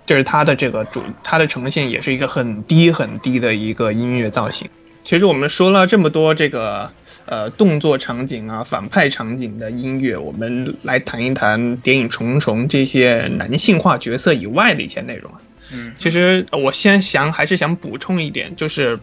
[0.08, 4.66] 就是它的这个主，它的呈现也是一个很低很低的一个音乐造型。
[5.04, 6.90] 其实我们说了这么多这个
[7.26, 15.40] 呃动作场景啊、反派场景的音乐，我们来谈一谈《谍影重重》这些男性化角色以外的一些内容啊。
[15.74, 18.98] 嗯，其实我先想还是想补充一点，就是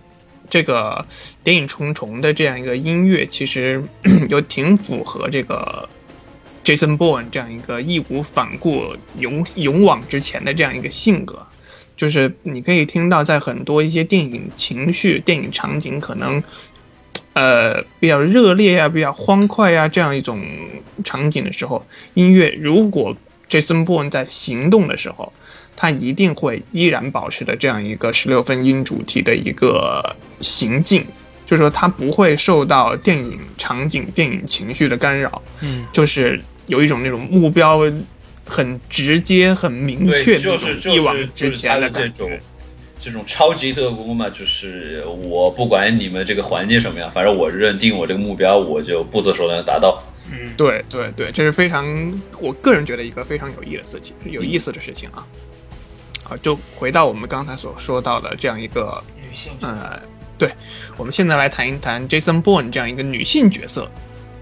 [0.50, 1.06] 这个
[1.44, 3.84] 电影《重重》的这样一个音乐，其实
[4.30, 5.88] 有挺符合这个
[6.66, 11.46] Jason Bourne 这样一个义无反顾、勇勇往直前的这样一个性格。
[11.96, 16.44] 就是你可以听到，在很多一些电影情绪、电影场景可能，
[17.32, 20.44] 呃，比较热烈呀、比较欢快呀这样一种
[21.06, 23.16] 场景的时候，音乐如果
[23.50, 25.32] Jason Bourne 在行动的时候，
[25.78, 31.06] 他一定会依然保持着这样一个十六分音主题的一个行进，
[31.46, 37.82] 就是说他不会受到电影场景、电影情绪的干扰，嗯，就是有一种那种目标。
[38.48, 42.30] 很直接、很明确的，就是一往直前的这种
[43.02, 50.00] 这种超级特工嘛，就是我不管你们这个环境什么样，反正我认定我这个目标，我就不择手段达到。
[50.32, 55.26] 嗯，对对对，这是非常我个人觉得一个非常有意思的事情，有意思的事情啊。
[56.24, 60.00] 好，就回到我们刚才所说到的这样一个女性，呃，
[60.38, 60.52] 对，
[60.98, 63.90] 我们现在来谈一谈 Jason Bourne 这样一个女性角色，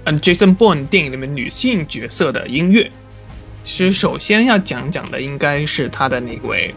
[0.05, 2.91] 嗯，Jason Bourne 电影里面女性角色的音乐。
[3.63, 6.75] 其实，首先要讲讲的应该是他的那位，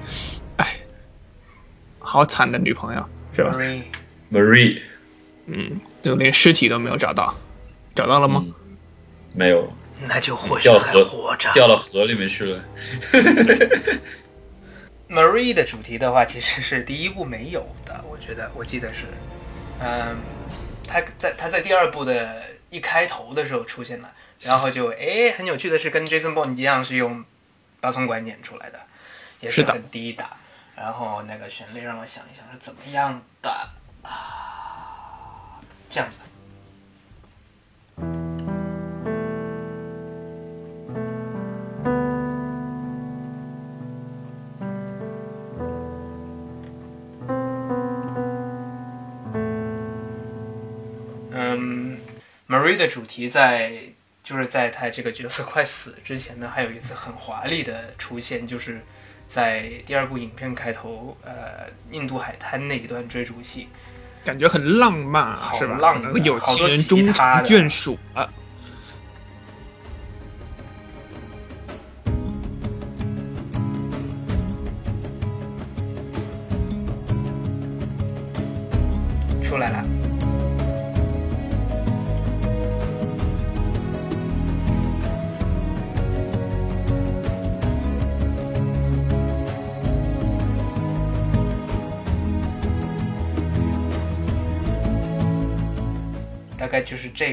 [0.57, 0.79] 哎，
[1.99, 3.59] 好惨的女朋友，是吧
[4.31, 4.81] ？Marie，
[5.47, 7.35] 嗯，就连尸体都没有找到，
[7.93, 8.47] 找到了吗？
[9.33, 9.73] 没有，
[10.07, 12.65] 那就或许还活着，掉到河里面去了。
[15.09, 19.07] Marie 的主题的话，其实是第一部没有的，我觉得，我记得是，
[19.81, 20.17] 嗯，
[20.87, 22.41] 他在他在第二部的
[22.77, 24.13] 一开头的时候出现了。
[24.41, 27.25] 然后就哎，很有趣的是，跟 Jason Bourne 一样是用
[27.81, 28.79] 八松管演出来的，
[29.41, 30.25] 也是很低的。
[30.77, 33.51] 然后那个旋律让我想一想是怎么样的
[34.03, 35.59] 啊，
[35.89, 36.21] 这样子。
[52.67, 53.73] ，Marie 的主题在。
[54.27, 58.83] 就是在他这个角色快死之前呢，还有一次很华丽的出现，就是
[59.25, 63.69] 在第二部影片开头，呃，印度海滩那一段追逐戏，
[64.25, 65.79] 感觉很浪漫，是吧？
[65.79, 68.29] 浪漫，有情人终成眷属了。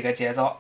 [0.04, 0.58] 个节奏，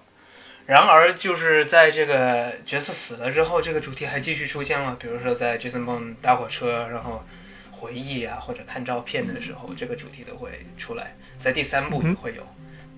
[0.66, 4.96] 然而就是在这个角色死了之后，这个主题还继续出现了。
[4.98, 7.22] 比如说在 Jason Bourne 搭火车，然后
[7.70, 11.16] 回忆啊，或者看照片的时候，这个主题都会出来。
[11.38, 12.48] 在第三部也会有。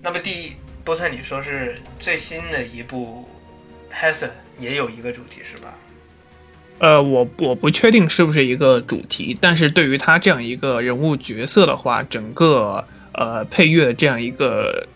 [0.00, 0.54] 那么第
[0.84, 3.28] 波特，你说是最新的一部
[3.90, 5.74] h a s s e n 也有一个主题是吧？
[6.78, 14.86] 呃，我我不确定是不是一个主题，但是对于他这样一个人物角色的话，整个呃配乐的这样一个。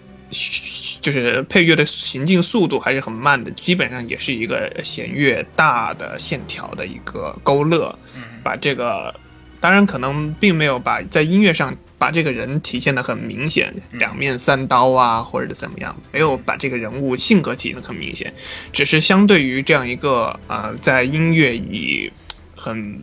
[1.01, 7.99] 就是配乐的行进速度还是很慢的，基本上也是一个弦乐大的线条的一个勾勒，
[8.43, 9.15] 把这个
[9.61, 18.33] 当然可能并没有把在音乐上把这个人体现的很明显，两面三刀啊或者怎么样，没有把这个人物性格体现的很明显，
[18.73, 22.11] 只是相对于这样一个呃在音乐以
[22.57, 23.01] 很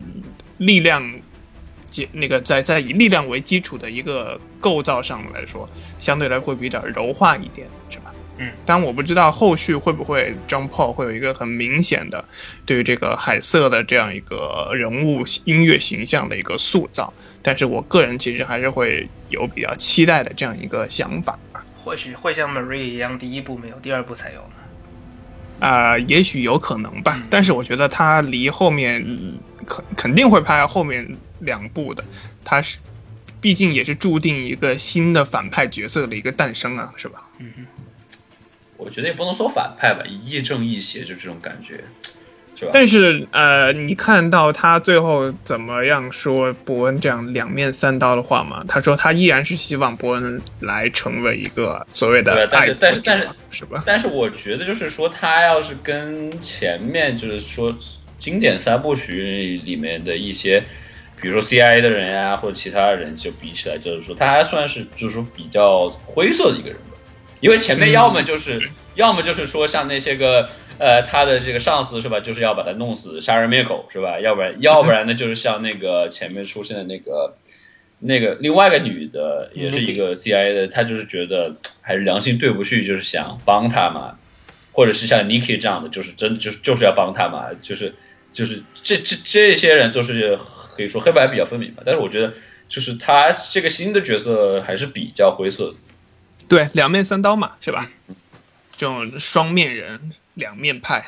[0.58, 1.20] 力量。
[2.12, 8.14] 那个在在以力量为基础的一个构造上来说，相对来会比较柔化一点，是吧？
[8.38, 8.52] 嗯。
[8.66, 12.24] 但我不知道后续会不会 John Paul 会有一个很明显的
[12.66, 17.14] 对于这个海瑟的这样一个人物音乐形象的一个塑造。
[17.42, 21.38] 但是我个人其实还是会有比较期待的这样一个想法。
[21.84, 25.68] 或许会像 Marie 一样，第一部没有，第二部才有呢。
[25.68, 27.22] 啊，也许有可能吧。
[27.30, 29.04] 但是我觉得他离后面
[29.66, 31.18] 肯肯定会拍后面。
[31.42, 32.04] 两部的，
[32.44, 32.80] 他是，
[33.40, 37.24] 毕竟也是注定一个新的反派角色的一个诞生啊，是吧？
[37.40, 37.66] 嗯哼，
[38.78, 41.84] 我觉得也不能说反派吧，亦正亦邪，就这种感觉，
[42.56, 42.72] 是吧？
[42.74, 48.66] 但是呃，你看到他最后怎么样说伯恩这样两面三刀的话吗？
[48.68, 52.48] 他说他依然是希望伯恩来成为一个所谓的爱
[52.80, 53.84] 但是但是是吧？
[53.86, 57.78] 但是我觉得就是说他要是跟前面就是说
[58.20, 60.64] 经典三部曲里面的一些。
[61.22, 66.98] 比如说 CIA 的人呀，或者其他人就比起来，就是说他还算是就是说比较灰色的一个人吧。
[67.40, 68.60] 因为前面要么就是，
[68.96, 70.50] 要么就是说像那些个
[70.80, 74.20] 呃他的这个上司是吧，就是要把他弄死，杀人灭口是吧？
[74.20, 77.36] 要不然要不然呢就是像那个前面出现的那个
[78.00, 84.18] 那个另外一个女的也是一个 CIA 的，她就是觉得还是良心对不去，就是想帮他嘛，
[84.72, 87.94] 或者是像 Nikki 这样的，就是真就是就是要帮他嘛，就是
[88.32, 90.40] 就是这这这些人都是
[90.78, 91.84] 可以说黑白比较分明吧。
[91.86, 92.34] 但是我觉得
[92.70, 95.76] 就是他这个新的角色还是比较灰色的，
[96.48, 97.92] 对，两面三刀嘛，是吧？
[98.78, 101.04] 这种双面人，两面派，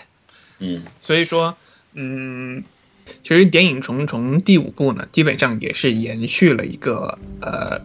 [0.57, 1.55] 嗯，所以说，
[1.93, 2.63] 嗯。
[3.23, 7.81] 其实《谍影重重》第五部呢，基本上也是延续了一个呃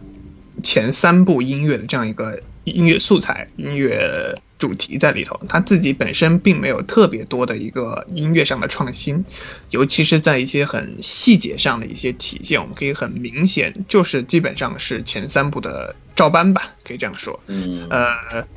[0.61, 5.39] 前三部音乐的这样一个音乐素材、音乐主题在里头。
[5.47, 9.23] 他自己本身并没有特别多的一个音乐上的创新，
[9.69, 17.39] 尤其是在一些很细节上的一些体现，我们可以很明显就是基本上是前三部的照搬吧，可以这样说。
[17.47, 18.47] 嗯，呃，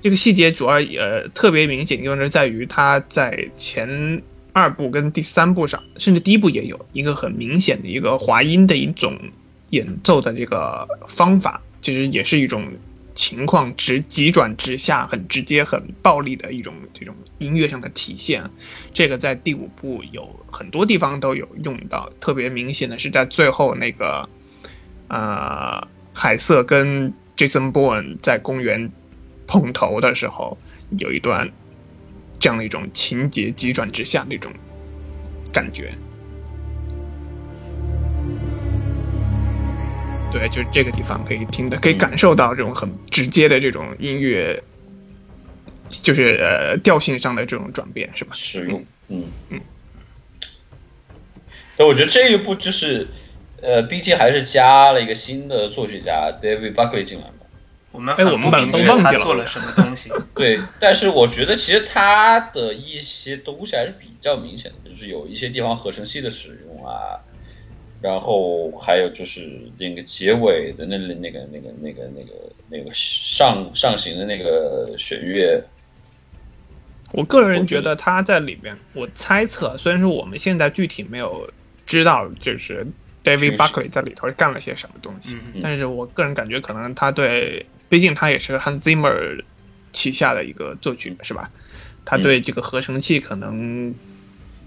[0.00, 4.22] 这个细节主要呃特别明显，就是在于他在前。
[4.58, 9.14] 二部跟第三部上，甚至第一部也有一个很明显的一个滑音的一种
[9.68, 12.66] 演奏的这个方法，其实也是一种
[13.16, 18.48] 情况直急转直下、很直接、很暴力的一种这种音乐上的体现。
[18.94, 24.28] 这个在第五部有很多地方都有用到，特别明显的是在最后那个，
[25.08, 28.92] 呃，海瑟跟 Jason Bourne 在公园
[29.48, 30.56] 碰头的时候，
[30.98, 31.50] 有一段。
[32.38, 34.52] 这样的一种情节急转直下那种
[35.50, 35.94] 感觉，
[40.38, 44.62] 对，就是这个地方可以听的，可以感受到这种很直接的这种音乐，
[45.90, 48.32] 就是呃调性上的这种转变，是吧？
[48.34, 49.60] 使用，嗯嗯。
[51.76, 53.06] 所以我觉得这一步就是，
[53.62, 57.24] 呃，毕竟还是加了一个新的作曲家 David Buckley 进来。
[57.92, 59.22] 我们哎，我们把都忘记了。
[59.22, 60.10] 做了什么东西？
[60.34, 67.20] 对，但是我觉得其实他的一些东西还是比较明显的，就是有一些地方合成器的使用啊，
[68.00, 72.32] 然后还有就是那个结尾的那那那个那个那个那个
[72.68, 75.62] 那个上上行的那个弦乐。
[77.12, 81.48] 我个人觉得他在里边，我猜测，虽然说我们现在具体没有
[81.86, 82.86] 知道，就是
[83.22, 87.66] David Buckley 在里头干了些什么东西，但是我个人感觉可能他对。
[87.88, 89.44] 毕竟他也是 Hans Zimmer
[89.92, 91.48] 旗下的一个作曲，是吧？
[92.04, 93.94] 他对这个合成器可能，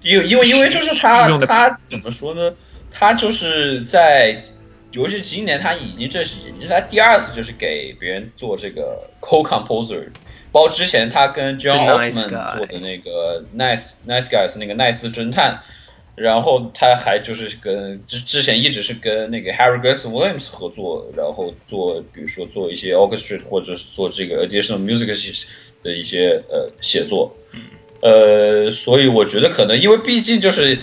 [0.02, 2.56] 因因为因为就是他他怎么说呢？
[2.92, 4.44] 他就是在，
[4.92, 10.08] 尤其今年他已经这是已经是他第二次就是给别人做这个 co-composer，
[10.52, 15.62] 包括之前他跟 John Ottman 做的那个 Nice Nice Guys 那个奈斯侦探。
[16.16, 25.46] 然后他还就是跟之之前一直是跟那个 Harry Grace Williams 合作，然后做比如说做一些 orchestra 或者是做这个 additional music
[25.82, 27.34] 的一些呃写作，
[28.02, 30.80] 呃，所以我觉得可能因为毕竟就是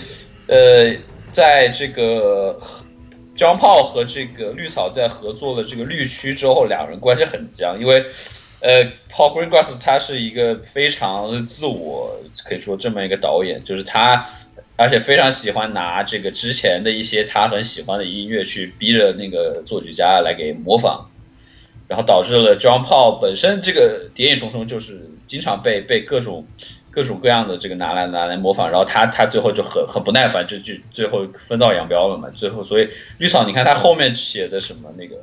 [0.47, 0.95] 呃
[1.37, 2.59] 在这个
[3.35, 8.07] 江炮和这个绿草在合作了这个绿区之后，两人关系很僵，因为
[8.59, 14.27] 呃 Paul Greengrass 他是一个非常自我可以说这么一个导演，就是他。
[14.79, 21.09] 而且非常喜欢拿这个之前的一些他很喜欢的音乐去逼着那个作曲家来给模仿，
[21.87, 26.45] 然后导致了 John Paul 本身这个《谍影重重》就是经常被被各种
[26.91, 32.29] 各种各样的这个拿来拿来模仿，然后他他最后就很很不耐烦，就就最后分道扬镳了嘛。
[32.35, 35.15] 最后所以绿草，你看他后面写的什么那个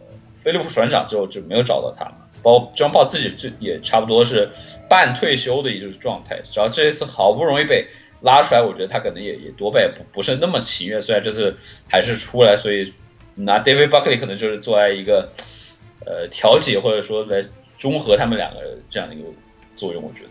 [0.42, 4.50] 菲利普船长之后就没有找到他嘛，包括 John Paul 自己就也差不多是
[4.88, 7.86] 半退休的一个状态，只要这一次好不容易被。
[8.20, 11.02] 拉出来，我觉得他可能也也多半也不不是那么情愿。
[11.02, 11.58] 虽然这次
[11.90, 12.94] 还是出来，所以
[13.34, 15.30] 拿 David Buckley 可能就是作为一个
[16.06, 17.44] 呃调解或者说来
[17.76, 19.28] 中和他们两个这样的一个
[19.76, 20.02] 作用。
[20.02, 20.30] 我觉得，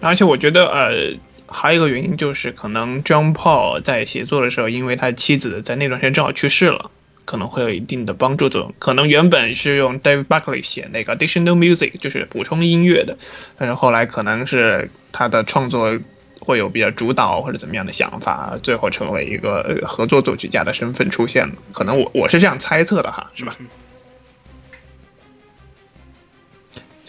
[0.00, 6.90] 而且我觉得呃还有一个原因就是，可能 John Paul 在写作的时候，因为他妻子在那段时间正好去世了，
[7.24, 8.74] 可能会有一定的帮助作用。
[8.78, 13.16] 可能原本是用 David Buckley 写那个 additional music，就是补充音乐的，
[13.56, 15.98] 但是后来可能是他的创作。
[16.38, 21.54] 会有比较主导或者怎么样的想法，最后成为一个合作作曲家的身份出现了。
[21.72, 23.56] 可能我我是这样猜测的哈，是吧？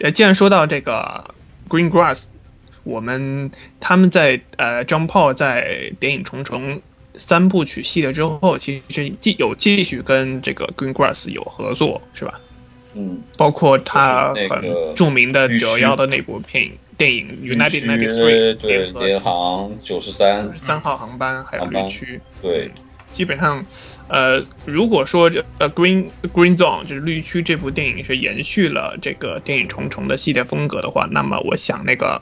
[0.00, 1.22] 呃，既然说到这个
[1.68, 2.24] Green Grass，
[2.88, 6.76] 我们他们在呃 John Paul 在《谍影重重》
[7.16, 12.40] 三部曲系列之后，其实继有继续跟这个 Green Grass 有合作，是吧？
[12.94, 16.72] 嗯，包括他很著名的九幺的那部片影。
[16.96, 22.68] 电影 United Ninety Three 对联航九十三三号航班还有绿区对，
[23.12, 23.64] 基本上，
[24.08, 32.20] 呃，如果说呃 Green Green Zone 就是绿区这部电影是延续了这个电影重重的系列风格的话，那么我想那个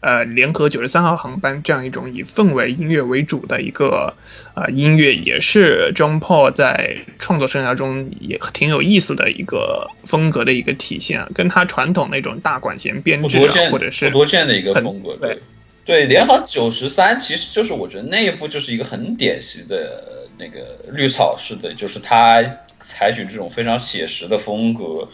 [0.00, 4.14] 呃联合九十三号航班这样一种以氛围音乐为主的一个
[4.54, 15.16] 呃音乐，也是 John Paul 在创作生涯中也挺有意思的一个风格的一个体现，跟他传统那种大管弦编制啊，或者是不多见的一个风格。
[15.16, 15.38] 对
[15.84, 22.44] 对，联合九十三其实就是我觉得那一部就是一个很典型的那个绿草式的，就是他
[22.80, 25.08] 采取这种非常写实的风格。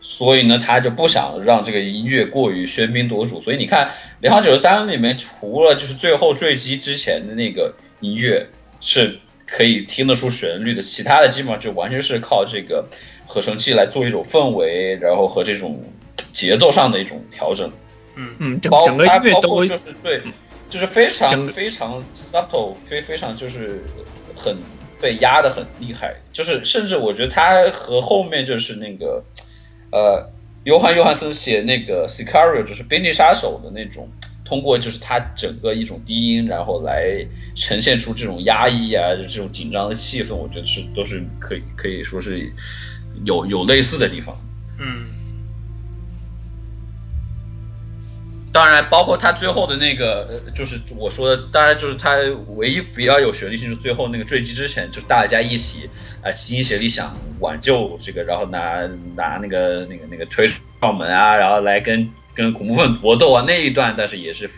[0.00, 3.42] 所以呢，他就不想让这个音乐过于喧宾夺主。
[3.42, 3.86] 所以你看，
[4.20, 8.48] 《联航九十三》里面除了就是最后坠机之前的那个音乐
[8.80, 12.86] 是可以听得出旋律的，其他的基本上就完全是靠这个
[13.26, 15.84] 合成器来做一种氛围，然后和这种
[16.32, 17.70] 节奏上的一种调整。
[18.14, 20.22] 嗯嗯，包整个音乐都就是对，
[20.70, 23.84] 就是非常非常 subtle，非非常就是
[24.34, 24.56] 很
[25.00, 26.14] 被压的很厉害。
[26.32, 29.22] 就是甚至我觉得他和后面就是那个。
[29.90, 30.30] 呃，
[30.64, 34.08] 约翰·约翰森写那个《Sicario》就是《边境杀手》的那种，
[34.44, 42.52] 通过就是他整个一种低音，然后来呈现出这种压抑啊，这种紧张的气氛，我觉得是都是可以可以说是
[43.24, 44.36] 有有类似的地方。
[44.78, 45.17] 嗯。
[48.52, 52.16] 当然，包括他最后的那个，就是我说的，当然就是他
[52.56, 55.90] 唯一比较有旋律性，是最后那个坠机之前，就是大家一起
[56.22, 64.50] 啊齐心协力想挽救这个，然后拿拿那个那个那个推撞门啊，然后来跟跟恐怖分子搏斗啊那一段，但是也是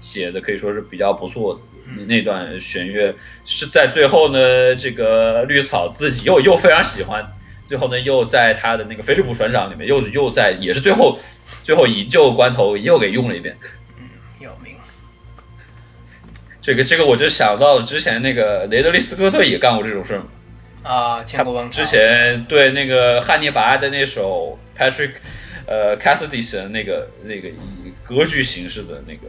[0.00, 1.60] 写的可以说是比较不错的
[2.06, 3.14] 那段弦乐，
[3.44, 7.32] 是在最后呢，这个绿草自己又又非常喜欢，
[7.64, 11.18] 最后呢又在他的那个菲利普船长里面又又在也是最后。
[11.62, 13.56] 最后营救关头又给用了一遍，
[13.96, 14.08] 嗯，
[14.40, 14.74] 有名。
[16.60, 20.22] 这个这个我就想到了之前那个雷德利·斯科特也干过这种事儿
[20.82, 25.12] 啊，他之前对那个汉尼拔的那首 Patrick，
[25.66, 29.28] 呃 Cassidy 的那个那个以歌剧形式的那个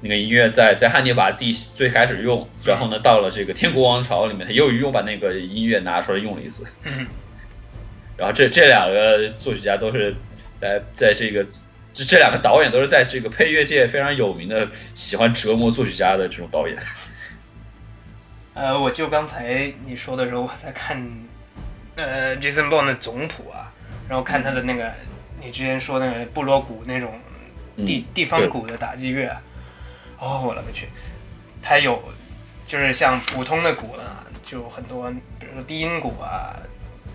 [0.00, 6.64] 那个音乐，在在汉尼拔第最开始用，然后呢到了这个天国王朝里面，他又又把那个音乐拿出来用了一次。
[8.16, 10.14] 然后这这两个作曲家都是。
[10.60, 11.44] 在在这个
[11.92, 16.78] 这这两个导演都是在这个配乐界非常有名的，喜欢折磨作曲家的这种导演。
[18.54, 20.96] 呃，我就刚才你说的时候，我在看
[21.96, 23.70] 呃 Jason Bond 的总谱啊，
[24.08, 24.90] 然后看他的那个
[25.42, 27.20] 你之前说那个部落鼓那种
[27.84, 29.36] 地地方鼓的打击乐，
[30.18, 30.88] 哦，我勒个去，
[31.60, 32.00] 他有
[32.64, 34.02] 就是像普通的鼓呢，
[34.42, 36.56] 就很多，比如说低音鼓啊、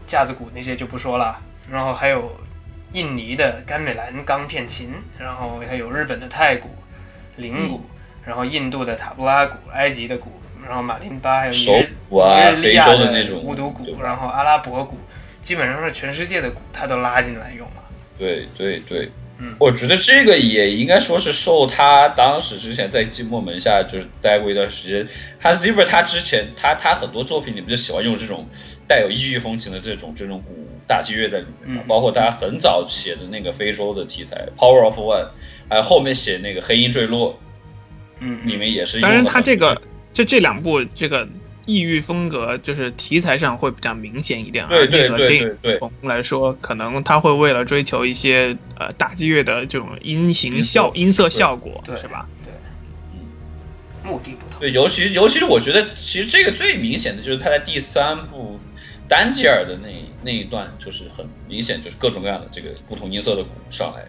[0.10, 1.40] 架子鼓那些就不说了，
[1.72, 2.38] 然后还有。
[2.92, 6.70] 印尼的甘美兰钢片琴，然后还有日本的太鼓、
[7.36, 7.82] 铃鼓，
[8.26, 10.32] 然后印度的塔布拉鼓、埃及的鼓，
[10.68, 14.98] 然后马林巴，还有尼日利亚的乌独鼓，然后阿拉伯鼓，
[15.44, 17.84] 基本上是全世界的鼓，他都拉进来用了。
[18.18, 25.08] 对对对，嗯，我觉得这个也应该说是受他当时之前在寂寞门下就是待过一段时间，
[25.40, 28.50] 他 Zipper 他之前他他很多作品里面就喜欢用这种
[28.90, 30.66] 带有异域风情的这种这种鼓。
[30.88, 35.24] 打击乐在里面，包括大家很早写的那个非洲的题材《Power of One》，
[35.70, 37.34] 还有后面写那个《黑鹰坠落》，
[38.22, 39.00] 嗯，里面也是。
[39.00, 39.80] 当然，他这个
[40.12, 41.30] 这这两部这个
[41.68, 44.68] 异域风格，就是题材上会比较明显一点。
[44.68, 45.76] 对对对对对。
[45.76, 52.28] 从来说，可能他会为了追求一些呃打击乐的这种音形效音色效果，是吧？
[52.44, 52.52] 对，
[53.14, 54.60] 嗯，目的不同。
[54.60, 58.60] 对，尤其尤其是我觉得，其实这个最明显的就是他在第三部。
[59.10, 59.90] 丹吉尔的那
[60.24, 64.06] 那一段就是很明显，就是各种各样的这个不同音色的鼓上来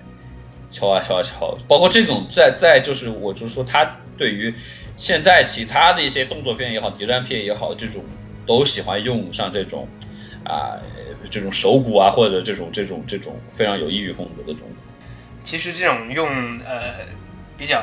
[0.69, 4.55] 敲啊敲啊敲，包括这种在在就是我就是说他对于
[4.99, 8.05] 现在其他的一些动作片也好、谍战片也好，这种
[8.47, 9.89] 都喜欢用上这种
[10.45, 10.79] 啊
[11.31, 14.69] 这种手鼓啊或者这种这种这种非常有异域风格的这种。
[15.43, 16.29] 其实这种用
[16.61, 17.07] 呃
[17.57, 17.83] 比较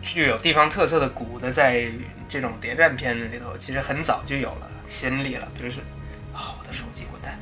[0.00, 1.86] 具有地方特色的鼓的，在
[2.28, 4.70] 这种谍战片里头，其实很早就有了。
[4.90, 5.80] 先例了，比如说，
[6.34, 7.38] 啊，我的手机滚蛋，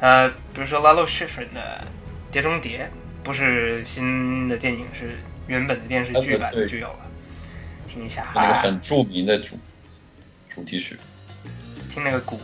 [0.00, 1.86] 呃，比如说 Lalo Schifrin 的
[2.32, 2.84] 《碟中谍》，
[3.24, 6.98] 不是新的电影，是原本的电视剧版就有了，
[7.86, 9.56] 听一下，那个很著名的主
[10.52, 10.98] 主题曲，
[11.88, 12.40] 听那个鼓，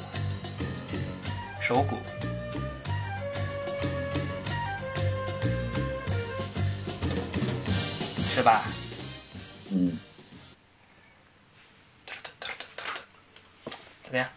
[1.61, 1.99] 手鼓，
[8.33, 8.63] 是吧？
[9.73, 9.99] 嗯。
[14.05, 14.29] 怎么样？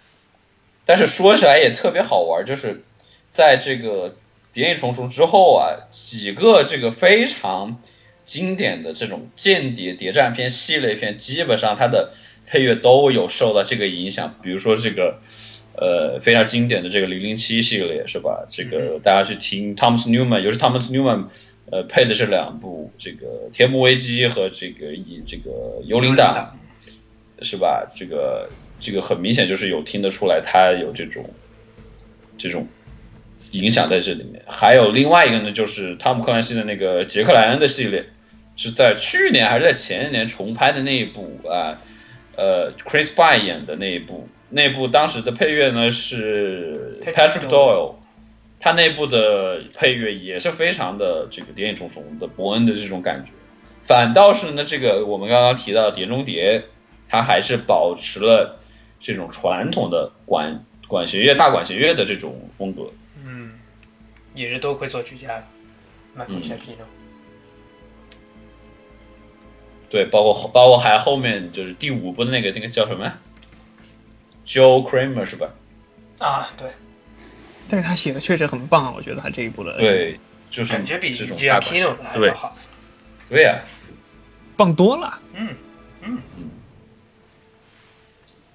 [0.88, 2.82] 但是说起来也特别好玩，就是
[3.30, 4.10] 在这个
[4.54, 7.80] 《谍影重重》之后啊，几个这个非常
[8.26, 12.14] 经典的这种间谍谍战片系列片，基本上它的
[12.48, 14.36] 配乐都有受到这个影响。
[14.42, 15.20] 比如说这个
[15.76, 18.48] 呃非常经典的这个零零七系列是吧？
[18.50, 21.26] 这个大家去听 Thomas Newman，尤其 Thomas Newman
[21.70, 25.52] 呃，配的是两部这个《天幕危机》和这个以这个
[25.84, 26.58] 《幽灵党》，
[27.46, 27.92] 是吧？
[27.94, 28.50] 这个
[28.80, 31.30] 这个很明显就是有听得出来，他有这种
[32.38, 32.68] 这种
[33.52, 34.44] 影响在这里面。
[34.48, 38.06] 还有另外一个呢，就是汤姆克兰西的那个杰克莱恩的系列，
[38.56, 41.82] 是在去年还是在前一年重拍的那一部啊？
[42.36, 47.96] 呃，Chris Pine 演的那一部，那部当时的配乐呢是 Patrick Doyle。
[48.60, 53.32] 他内部的配乐也是非常的这个谍影重重的伯恩的这种感觉，
[53.84, 56.60] 反倒是呢，这个我们刚刚提到《碟中谍》，
[57.10, 58.60] 它还是保持了
[59.00, 62.92] 这种传统的管管弦乐、大管弦乐的这种风格。
[63.26, 63.54] 嗯，
[64.34, 65.44] 也是多亏作曲家
[66.18, 66.86] ，Michael Giacchino。
[69.90, 73.14] 对，包括包括还后面就是第五部的那个那个叫什么
[74.46, 75.50] ？Joe Kramer 是吧？
[76.20, 76.70] 啊，对。
[77.70, 80.18] 但是他写的确实很棒啊，我觉得他这一部的对，
[80.50, 82.56] 就是感觉比 Giacchino 的还要好，
[83.30, 83.62] 对呀，
[84.56, 85.22] 棒多了。
[85.34, 85.50] 嗯
[86.02, 86.50] 嗯嗯，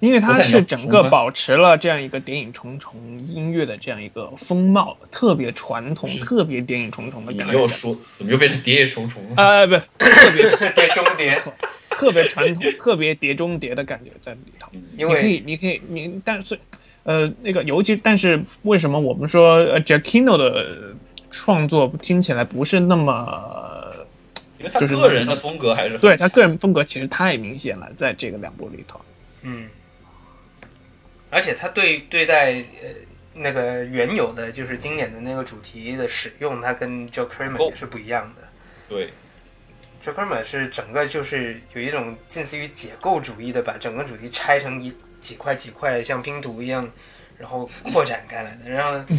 [0.03, 7.53] 因为它是整个保持了这样一个谍影重重音乐的这样一个风貌，特别传统，特别谍影重重的感觉。
[7.53, 9.35] 又说怎么又变成谍影重重了？
[9.37, 10.43] 呃，不，特别
[10.75, 11.41] 谍中谍，
[11.91, 14.69] 特别传统， 特别谍中谍的感觉在里头。
[14.97, 16.59] 因为你可以，你可以，你但是。
[17.05, 20.95] 呃，那个，尤其，但是为什么我们说 Jackino 的
[21.29, 23.93] 创作听起来不是那么，
[24.57, 29.01] 因为他个人的风格还是对他个人风格其实太明显了，在这个两部里头。
[29.41, 29.67] 嗯，
[31.33, 32.89] 而且他对对待呃
[33.33, 38.47] 那个原有的就是经典的那个主题的使用，他跟 Joe Kramer 也是不一样的。
[38.87, 39.09] 对
[40.03, 44.95] ，Joe Kramer 是整个就是有一种近似于解构主义的，把整个主题拆成一。
[45.23, 46.91] 几块几块像拼图一样，
[47.37, 48.69] 然后扩展开来的。
[48.69, 49.15] 然后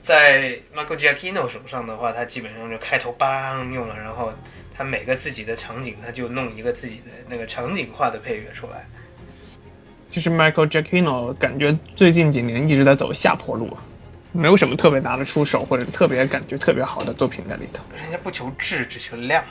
[0.00, 4.32] 在 Michael Giacchino 手上的话，他基本上就开头邦用了，然后
[4.72, 8.86] 他每个自己的场景，他就弄一个自己的那个场景化的配乐出来。
[10.10, 13.68] 就是 Michael Giacchino 感觉最近几年一直在走下坡路，
[14.32, 17.82] 没有什么特别拿得出手或者特别感觉特别好的作品在里头。
[18.00, 19.44] 人家不求质，只求量。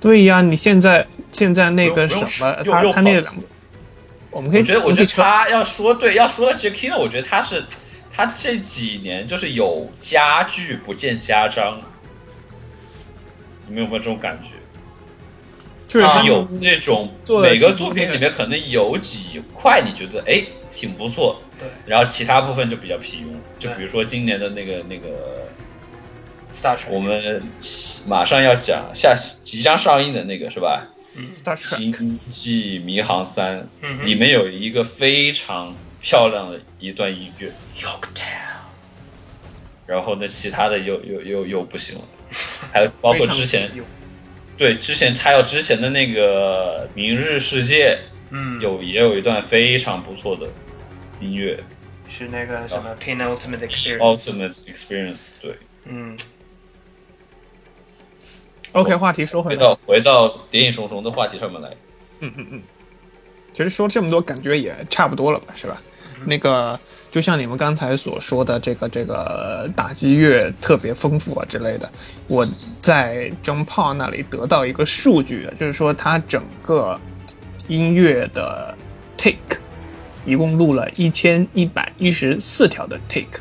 [0.00, 3.28] 对呀，你现在现在那个什么，他他那个。
[4.30, 7.64] 我们可以觉得，我觉得他要说对，要说到 Jackino，我觉得他是
[8.12, 11.80] 他这几年就是有家具不见家章，
[13.68, 14.50] 你们有没有这种感觉？
[15.86, 23.34] 就是有那种每个作品里面可能有几块你觉得哎挺不错，对，然后其他部分就比较平庸。
[23.58, 25.46] 就比如说今年的那个那个，
[26.90, 27.42] 我们
[28.08, 30.88] 马上要讲下即将上映的那个是吧？
[31.56, 33.68] 《星际迷航三》
[34.04, 37.52] 里面有一个非常漂亮的一段音乐，
[39.86, 42.04] 然后呢，其他的又又又又不行了，
[42.72, 43.70] 还有包括之前，
[44.56, 47.96] 对之前还有之前的那个《明日世界》，
[48.30, 50.46] 嗯，有也有一段非常不错的
[51.20, 51.62] 音乐，
[52.08, 53.98] 是那个什么《Pin Ultimate Experience》。
[53.98, 56.16] Ultimate Experience，对，嗯。
[58.72, 61.70] OK，话题说回到回到谍影重重的话题上面来。
[62.20, 62.62] 嗯嗯嗯，
[63.52, 65.80] 其实说这么多，感觉也差不多了吧，是吧？
[66.24, 66.78] 那个
[67.10, 71.90] 就像你们刚才所说的，这个这个打击乐特别丰富啊之类的。
[72.28, 72.46] 我
[72.80, 76.98] 在 John Paul 那里得到一个数据，就是说他整个
[77.68, 78.74] 音乐的
[79.16, 79.58] take
[80.24, 83.40] 一共录了一千一百一十四条的 take，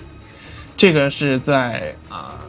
[0.75, 2.39] 这个是在啊。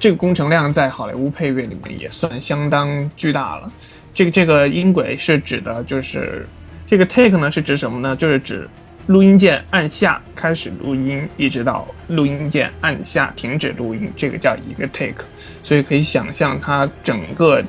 [0.00, 3.72] 这个工程量在好莱坞配乐里面也算相当巨大了。
[4.14, 6.46] 这个这个音轨是指的，就是
[6.86, 8.14] 这个 take 呢是指什么呢？
[8.14, 8.70] 就是指
[9.08, 15.24] 录音键按下开始录音，一直到录音键按下停止录音，这个叫一个 take。
[15.62, 17.62] 所以可以想象，它整个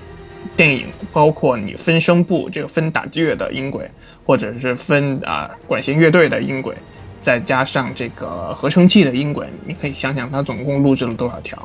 [0.58, 3.90] 电影包括你分声部这个分打击乐的音轨，
[4.26, 6.76] 或者是分啊管弦乐队的音轨，
[7.22, 11.58] 再加上这个合成器的音轨，你可以想想它总共录制了多少条。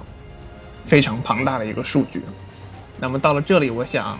[0.84, 2.20] 非常庞大的一个数据，
[3.00, 4.16] 那么到了这里，我想，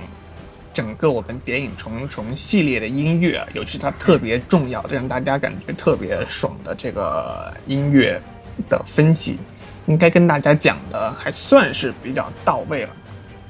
[0.74, 8.20] 整个我们《谍影重重》系列的音乐，尤其是它特别重要，让大家感觉特别爽的这个音乐
[8.68, 9.38] 的分析，
[9.86, 12.90] 应该跟大家讲的还算是比较到位了，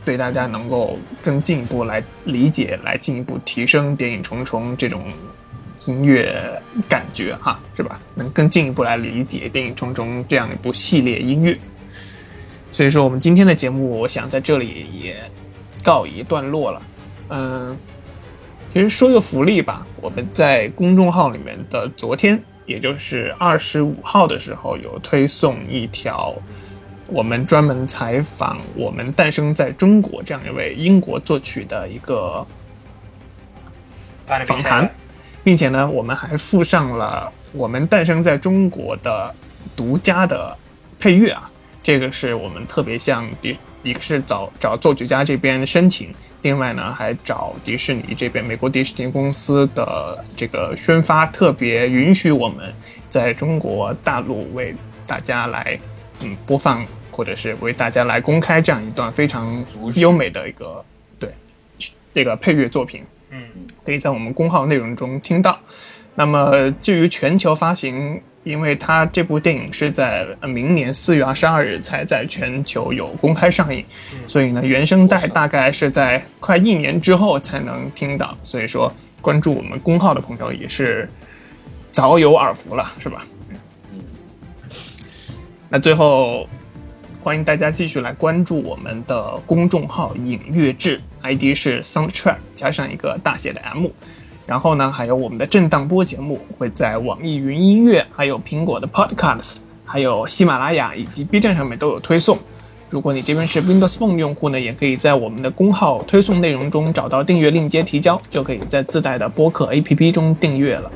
[0.04, 5.04] 对大家能够更进一步来理解，来进一步提升《谍影重重》这种
[5.86, 7.98] 音乐感觉哈，是吧？
[8.14, 11.58] 能更进一步来理解《谍影重重》这样一部系列音乐。
[12.70, 15.16] 所以说，我们今天的节目，我想在这里也
[15.82, 16.82] 告一段落了。
[17.28, 17.76] 嗯，
[18.72, 26.34] 其实说个福利吧，我们在公众号里面的昨天，也就是二十五号的时候，有推送一条
[27.08, 32.46] 我们专门采访我们诞生在中国这样一位英国作曲的一个
[34.46, 34.90] 访谈，
[35.42, 39.34] 并且呢，我们还附上了我们诞生在中国的
[39.76, 40.56] 独家的
[40.98, 41.50] 配乐啊。
[41.84, 52.72] 这个是我们特别向迪，一个是找找作曲家这边申请，另外呢还找迪士尼这边美国迪士尼公司的这个宣发，特别允许我们
[53.10, 54.74] 在中国大陆为
[55.06, 55.78] 大家来
[56.20, 59.62] 嗯播放，或者是为大家来公开这样一段非常
[59.96, 60.82] 优美的一个
[61.18, 61.28] 对
[62.14, 63.42] 这个配乐作品，嗯，
[63.84, 65.60] 可以在我们公号内容中听到。
[66.14, 68.22] 那么至于全球发行。
[68.44, 73.84] 因为它这部电影是在明年四月二十二日才在全球有公开上映，
[74.28, 78.36] 所以呢，原声带大概是在快一年之后才能听到。
[78.42, 78.92] 所以说，
[79.22, 81.08] 关注我们公号的朋友也是
[81.90, 83.26] 早有耳福了，是吧？
[85.70, 86.46] 那最后，
[87.20, 93.86] 欢迎大家继续来关注我们的公众号“影乐志 ”，ID 是 Soundtrack 加上一个大写的 M。
[94.46, 102.38] 然后呢，还有我们的震荡波节目会在网易云音乐、还有苹果的 Podcast、还有喜马拉雅以及 B 站上面都有推送。
[102.90, 110.92] 如果你这边是 Windows Phone 用户呢，也可以在我们的公号推送内容中找到订阅链接提交，就可以在自带的播客 APP 中订阅了。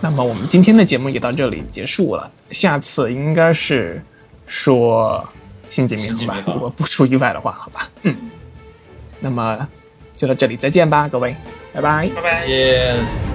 [0.00, 4.00] 那么我们今天的节目也到这里结束了，下次应该是
[4.46, 5.22] 说
[5.68, 7.90] 新界面吧，如果不出意外的话，好吧。
[8.04, 8.14] 嗯，
[9.20, 9.68] 那么
[10.14, 11.34] 就到这里，再见吧，各位。
[11.72, 13.27] 拜拜，拜拜，再见。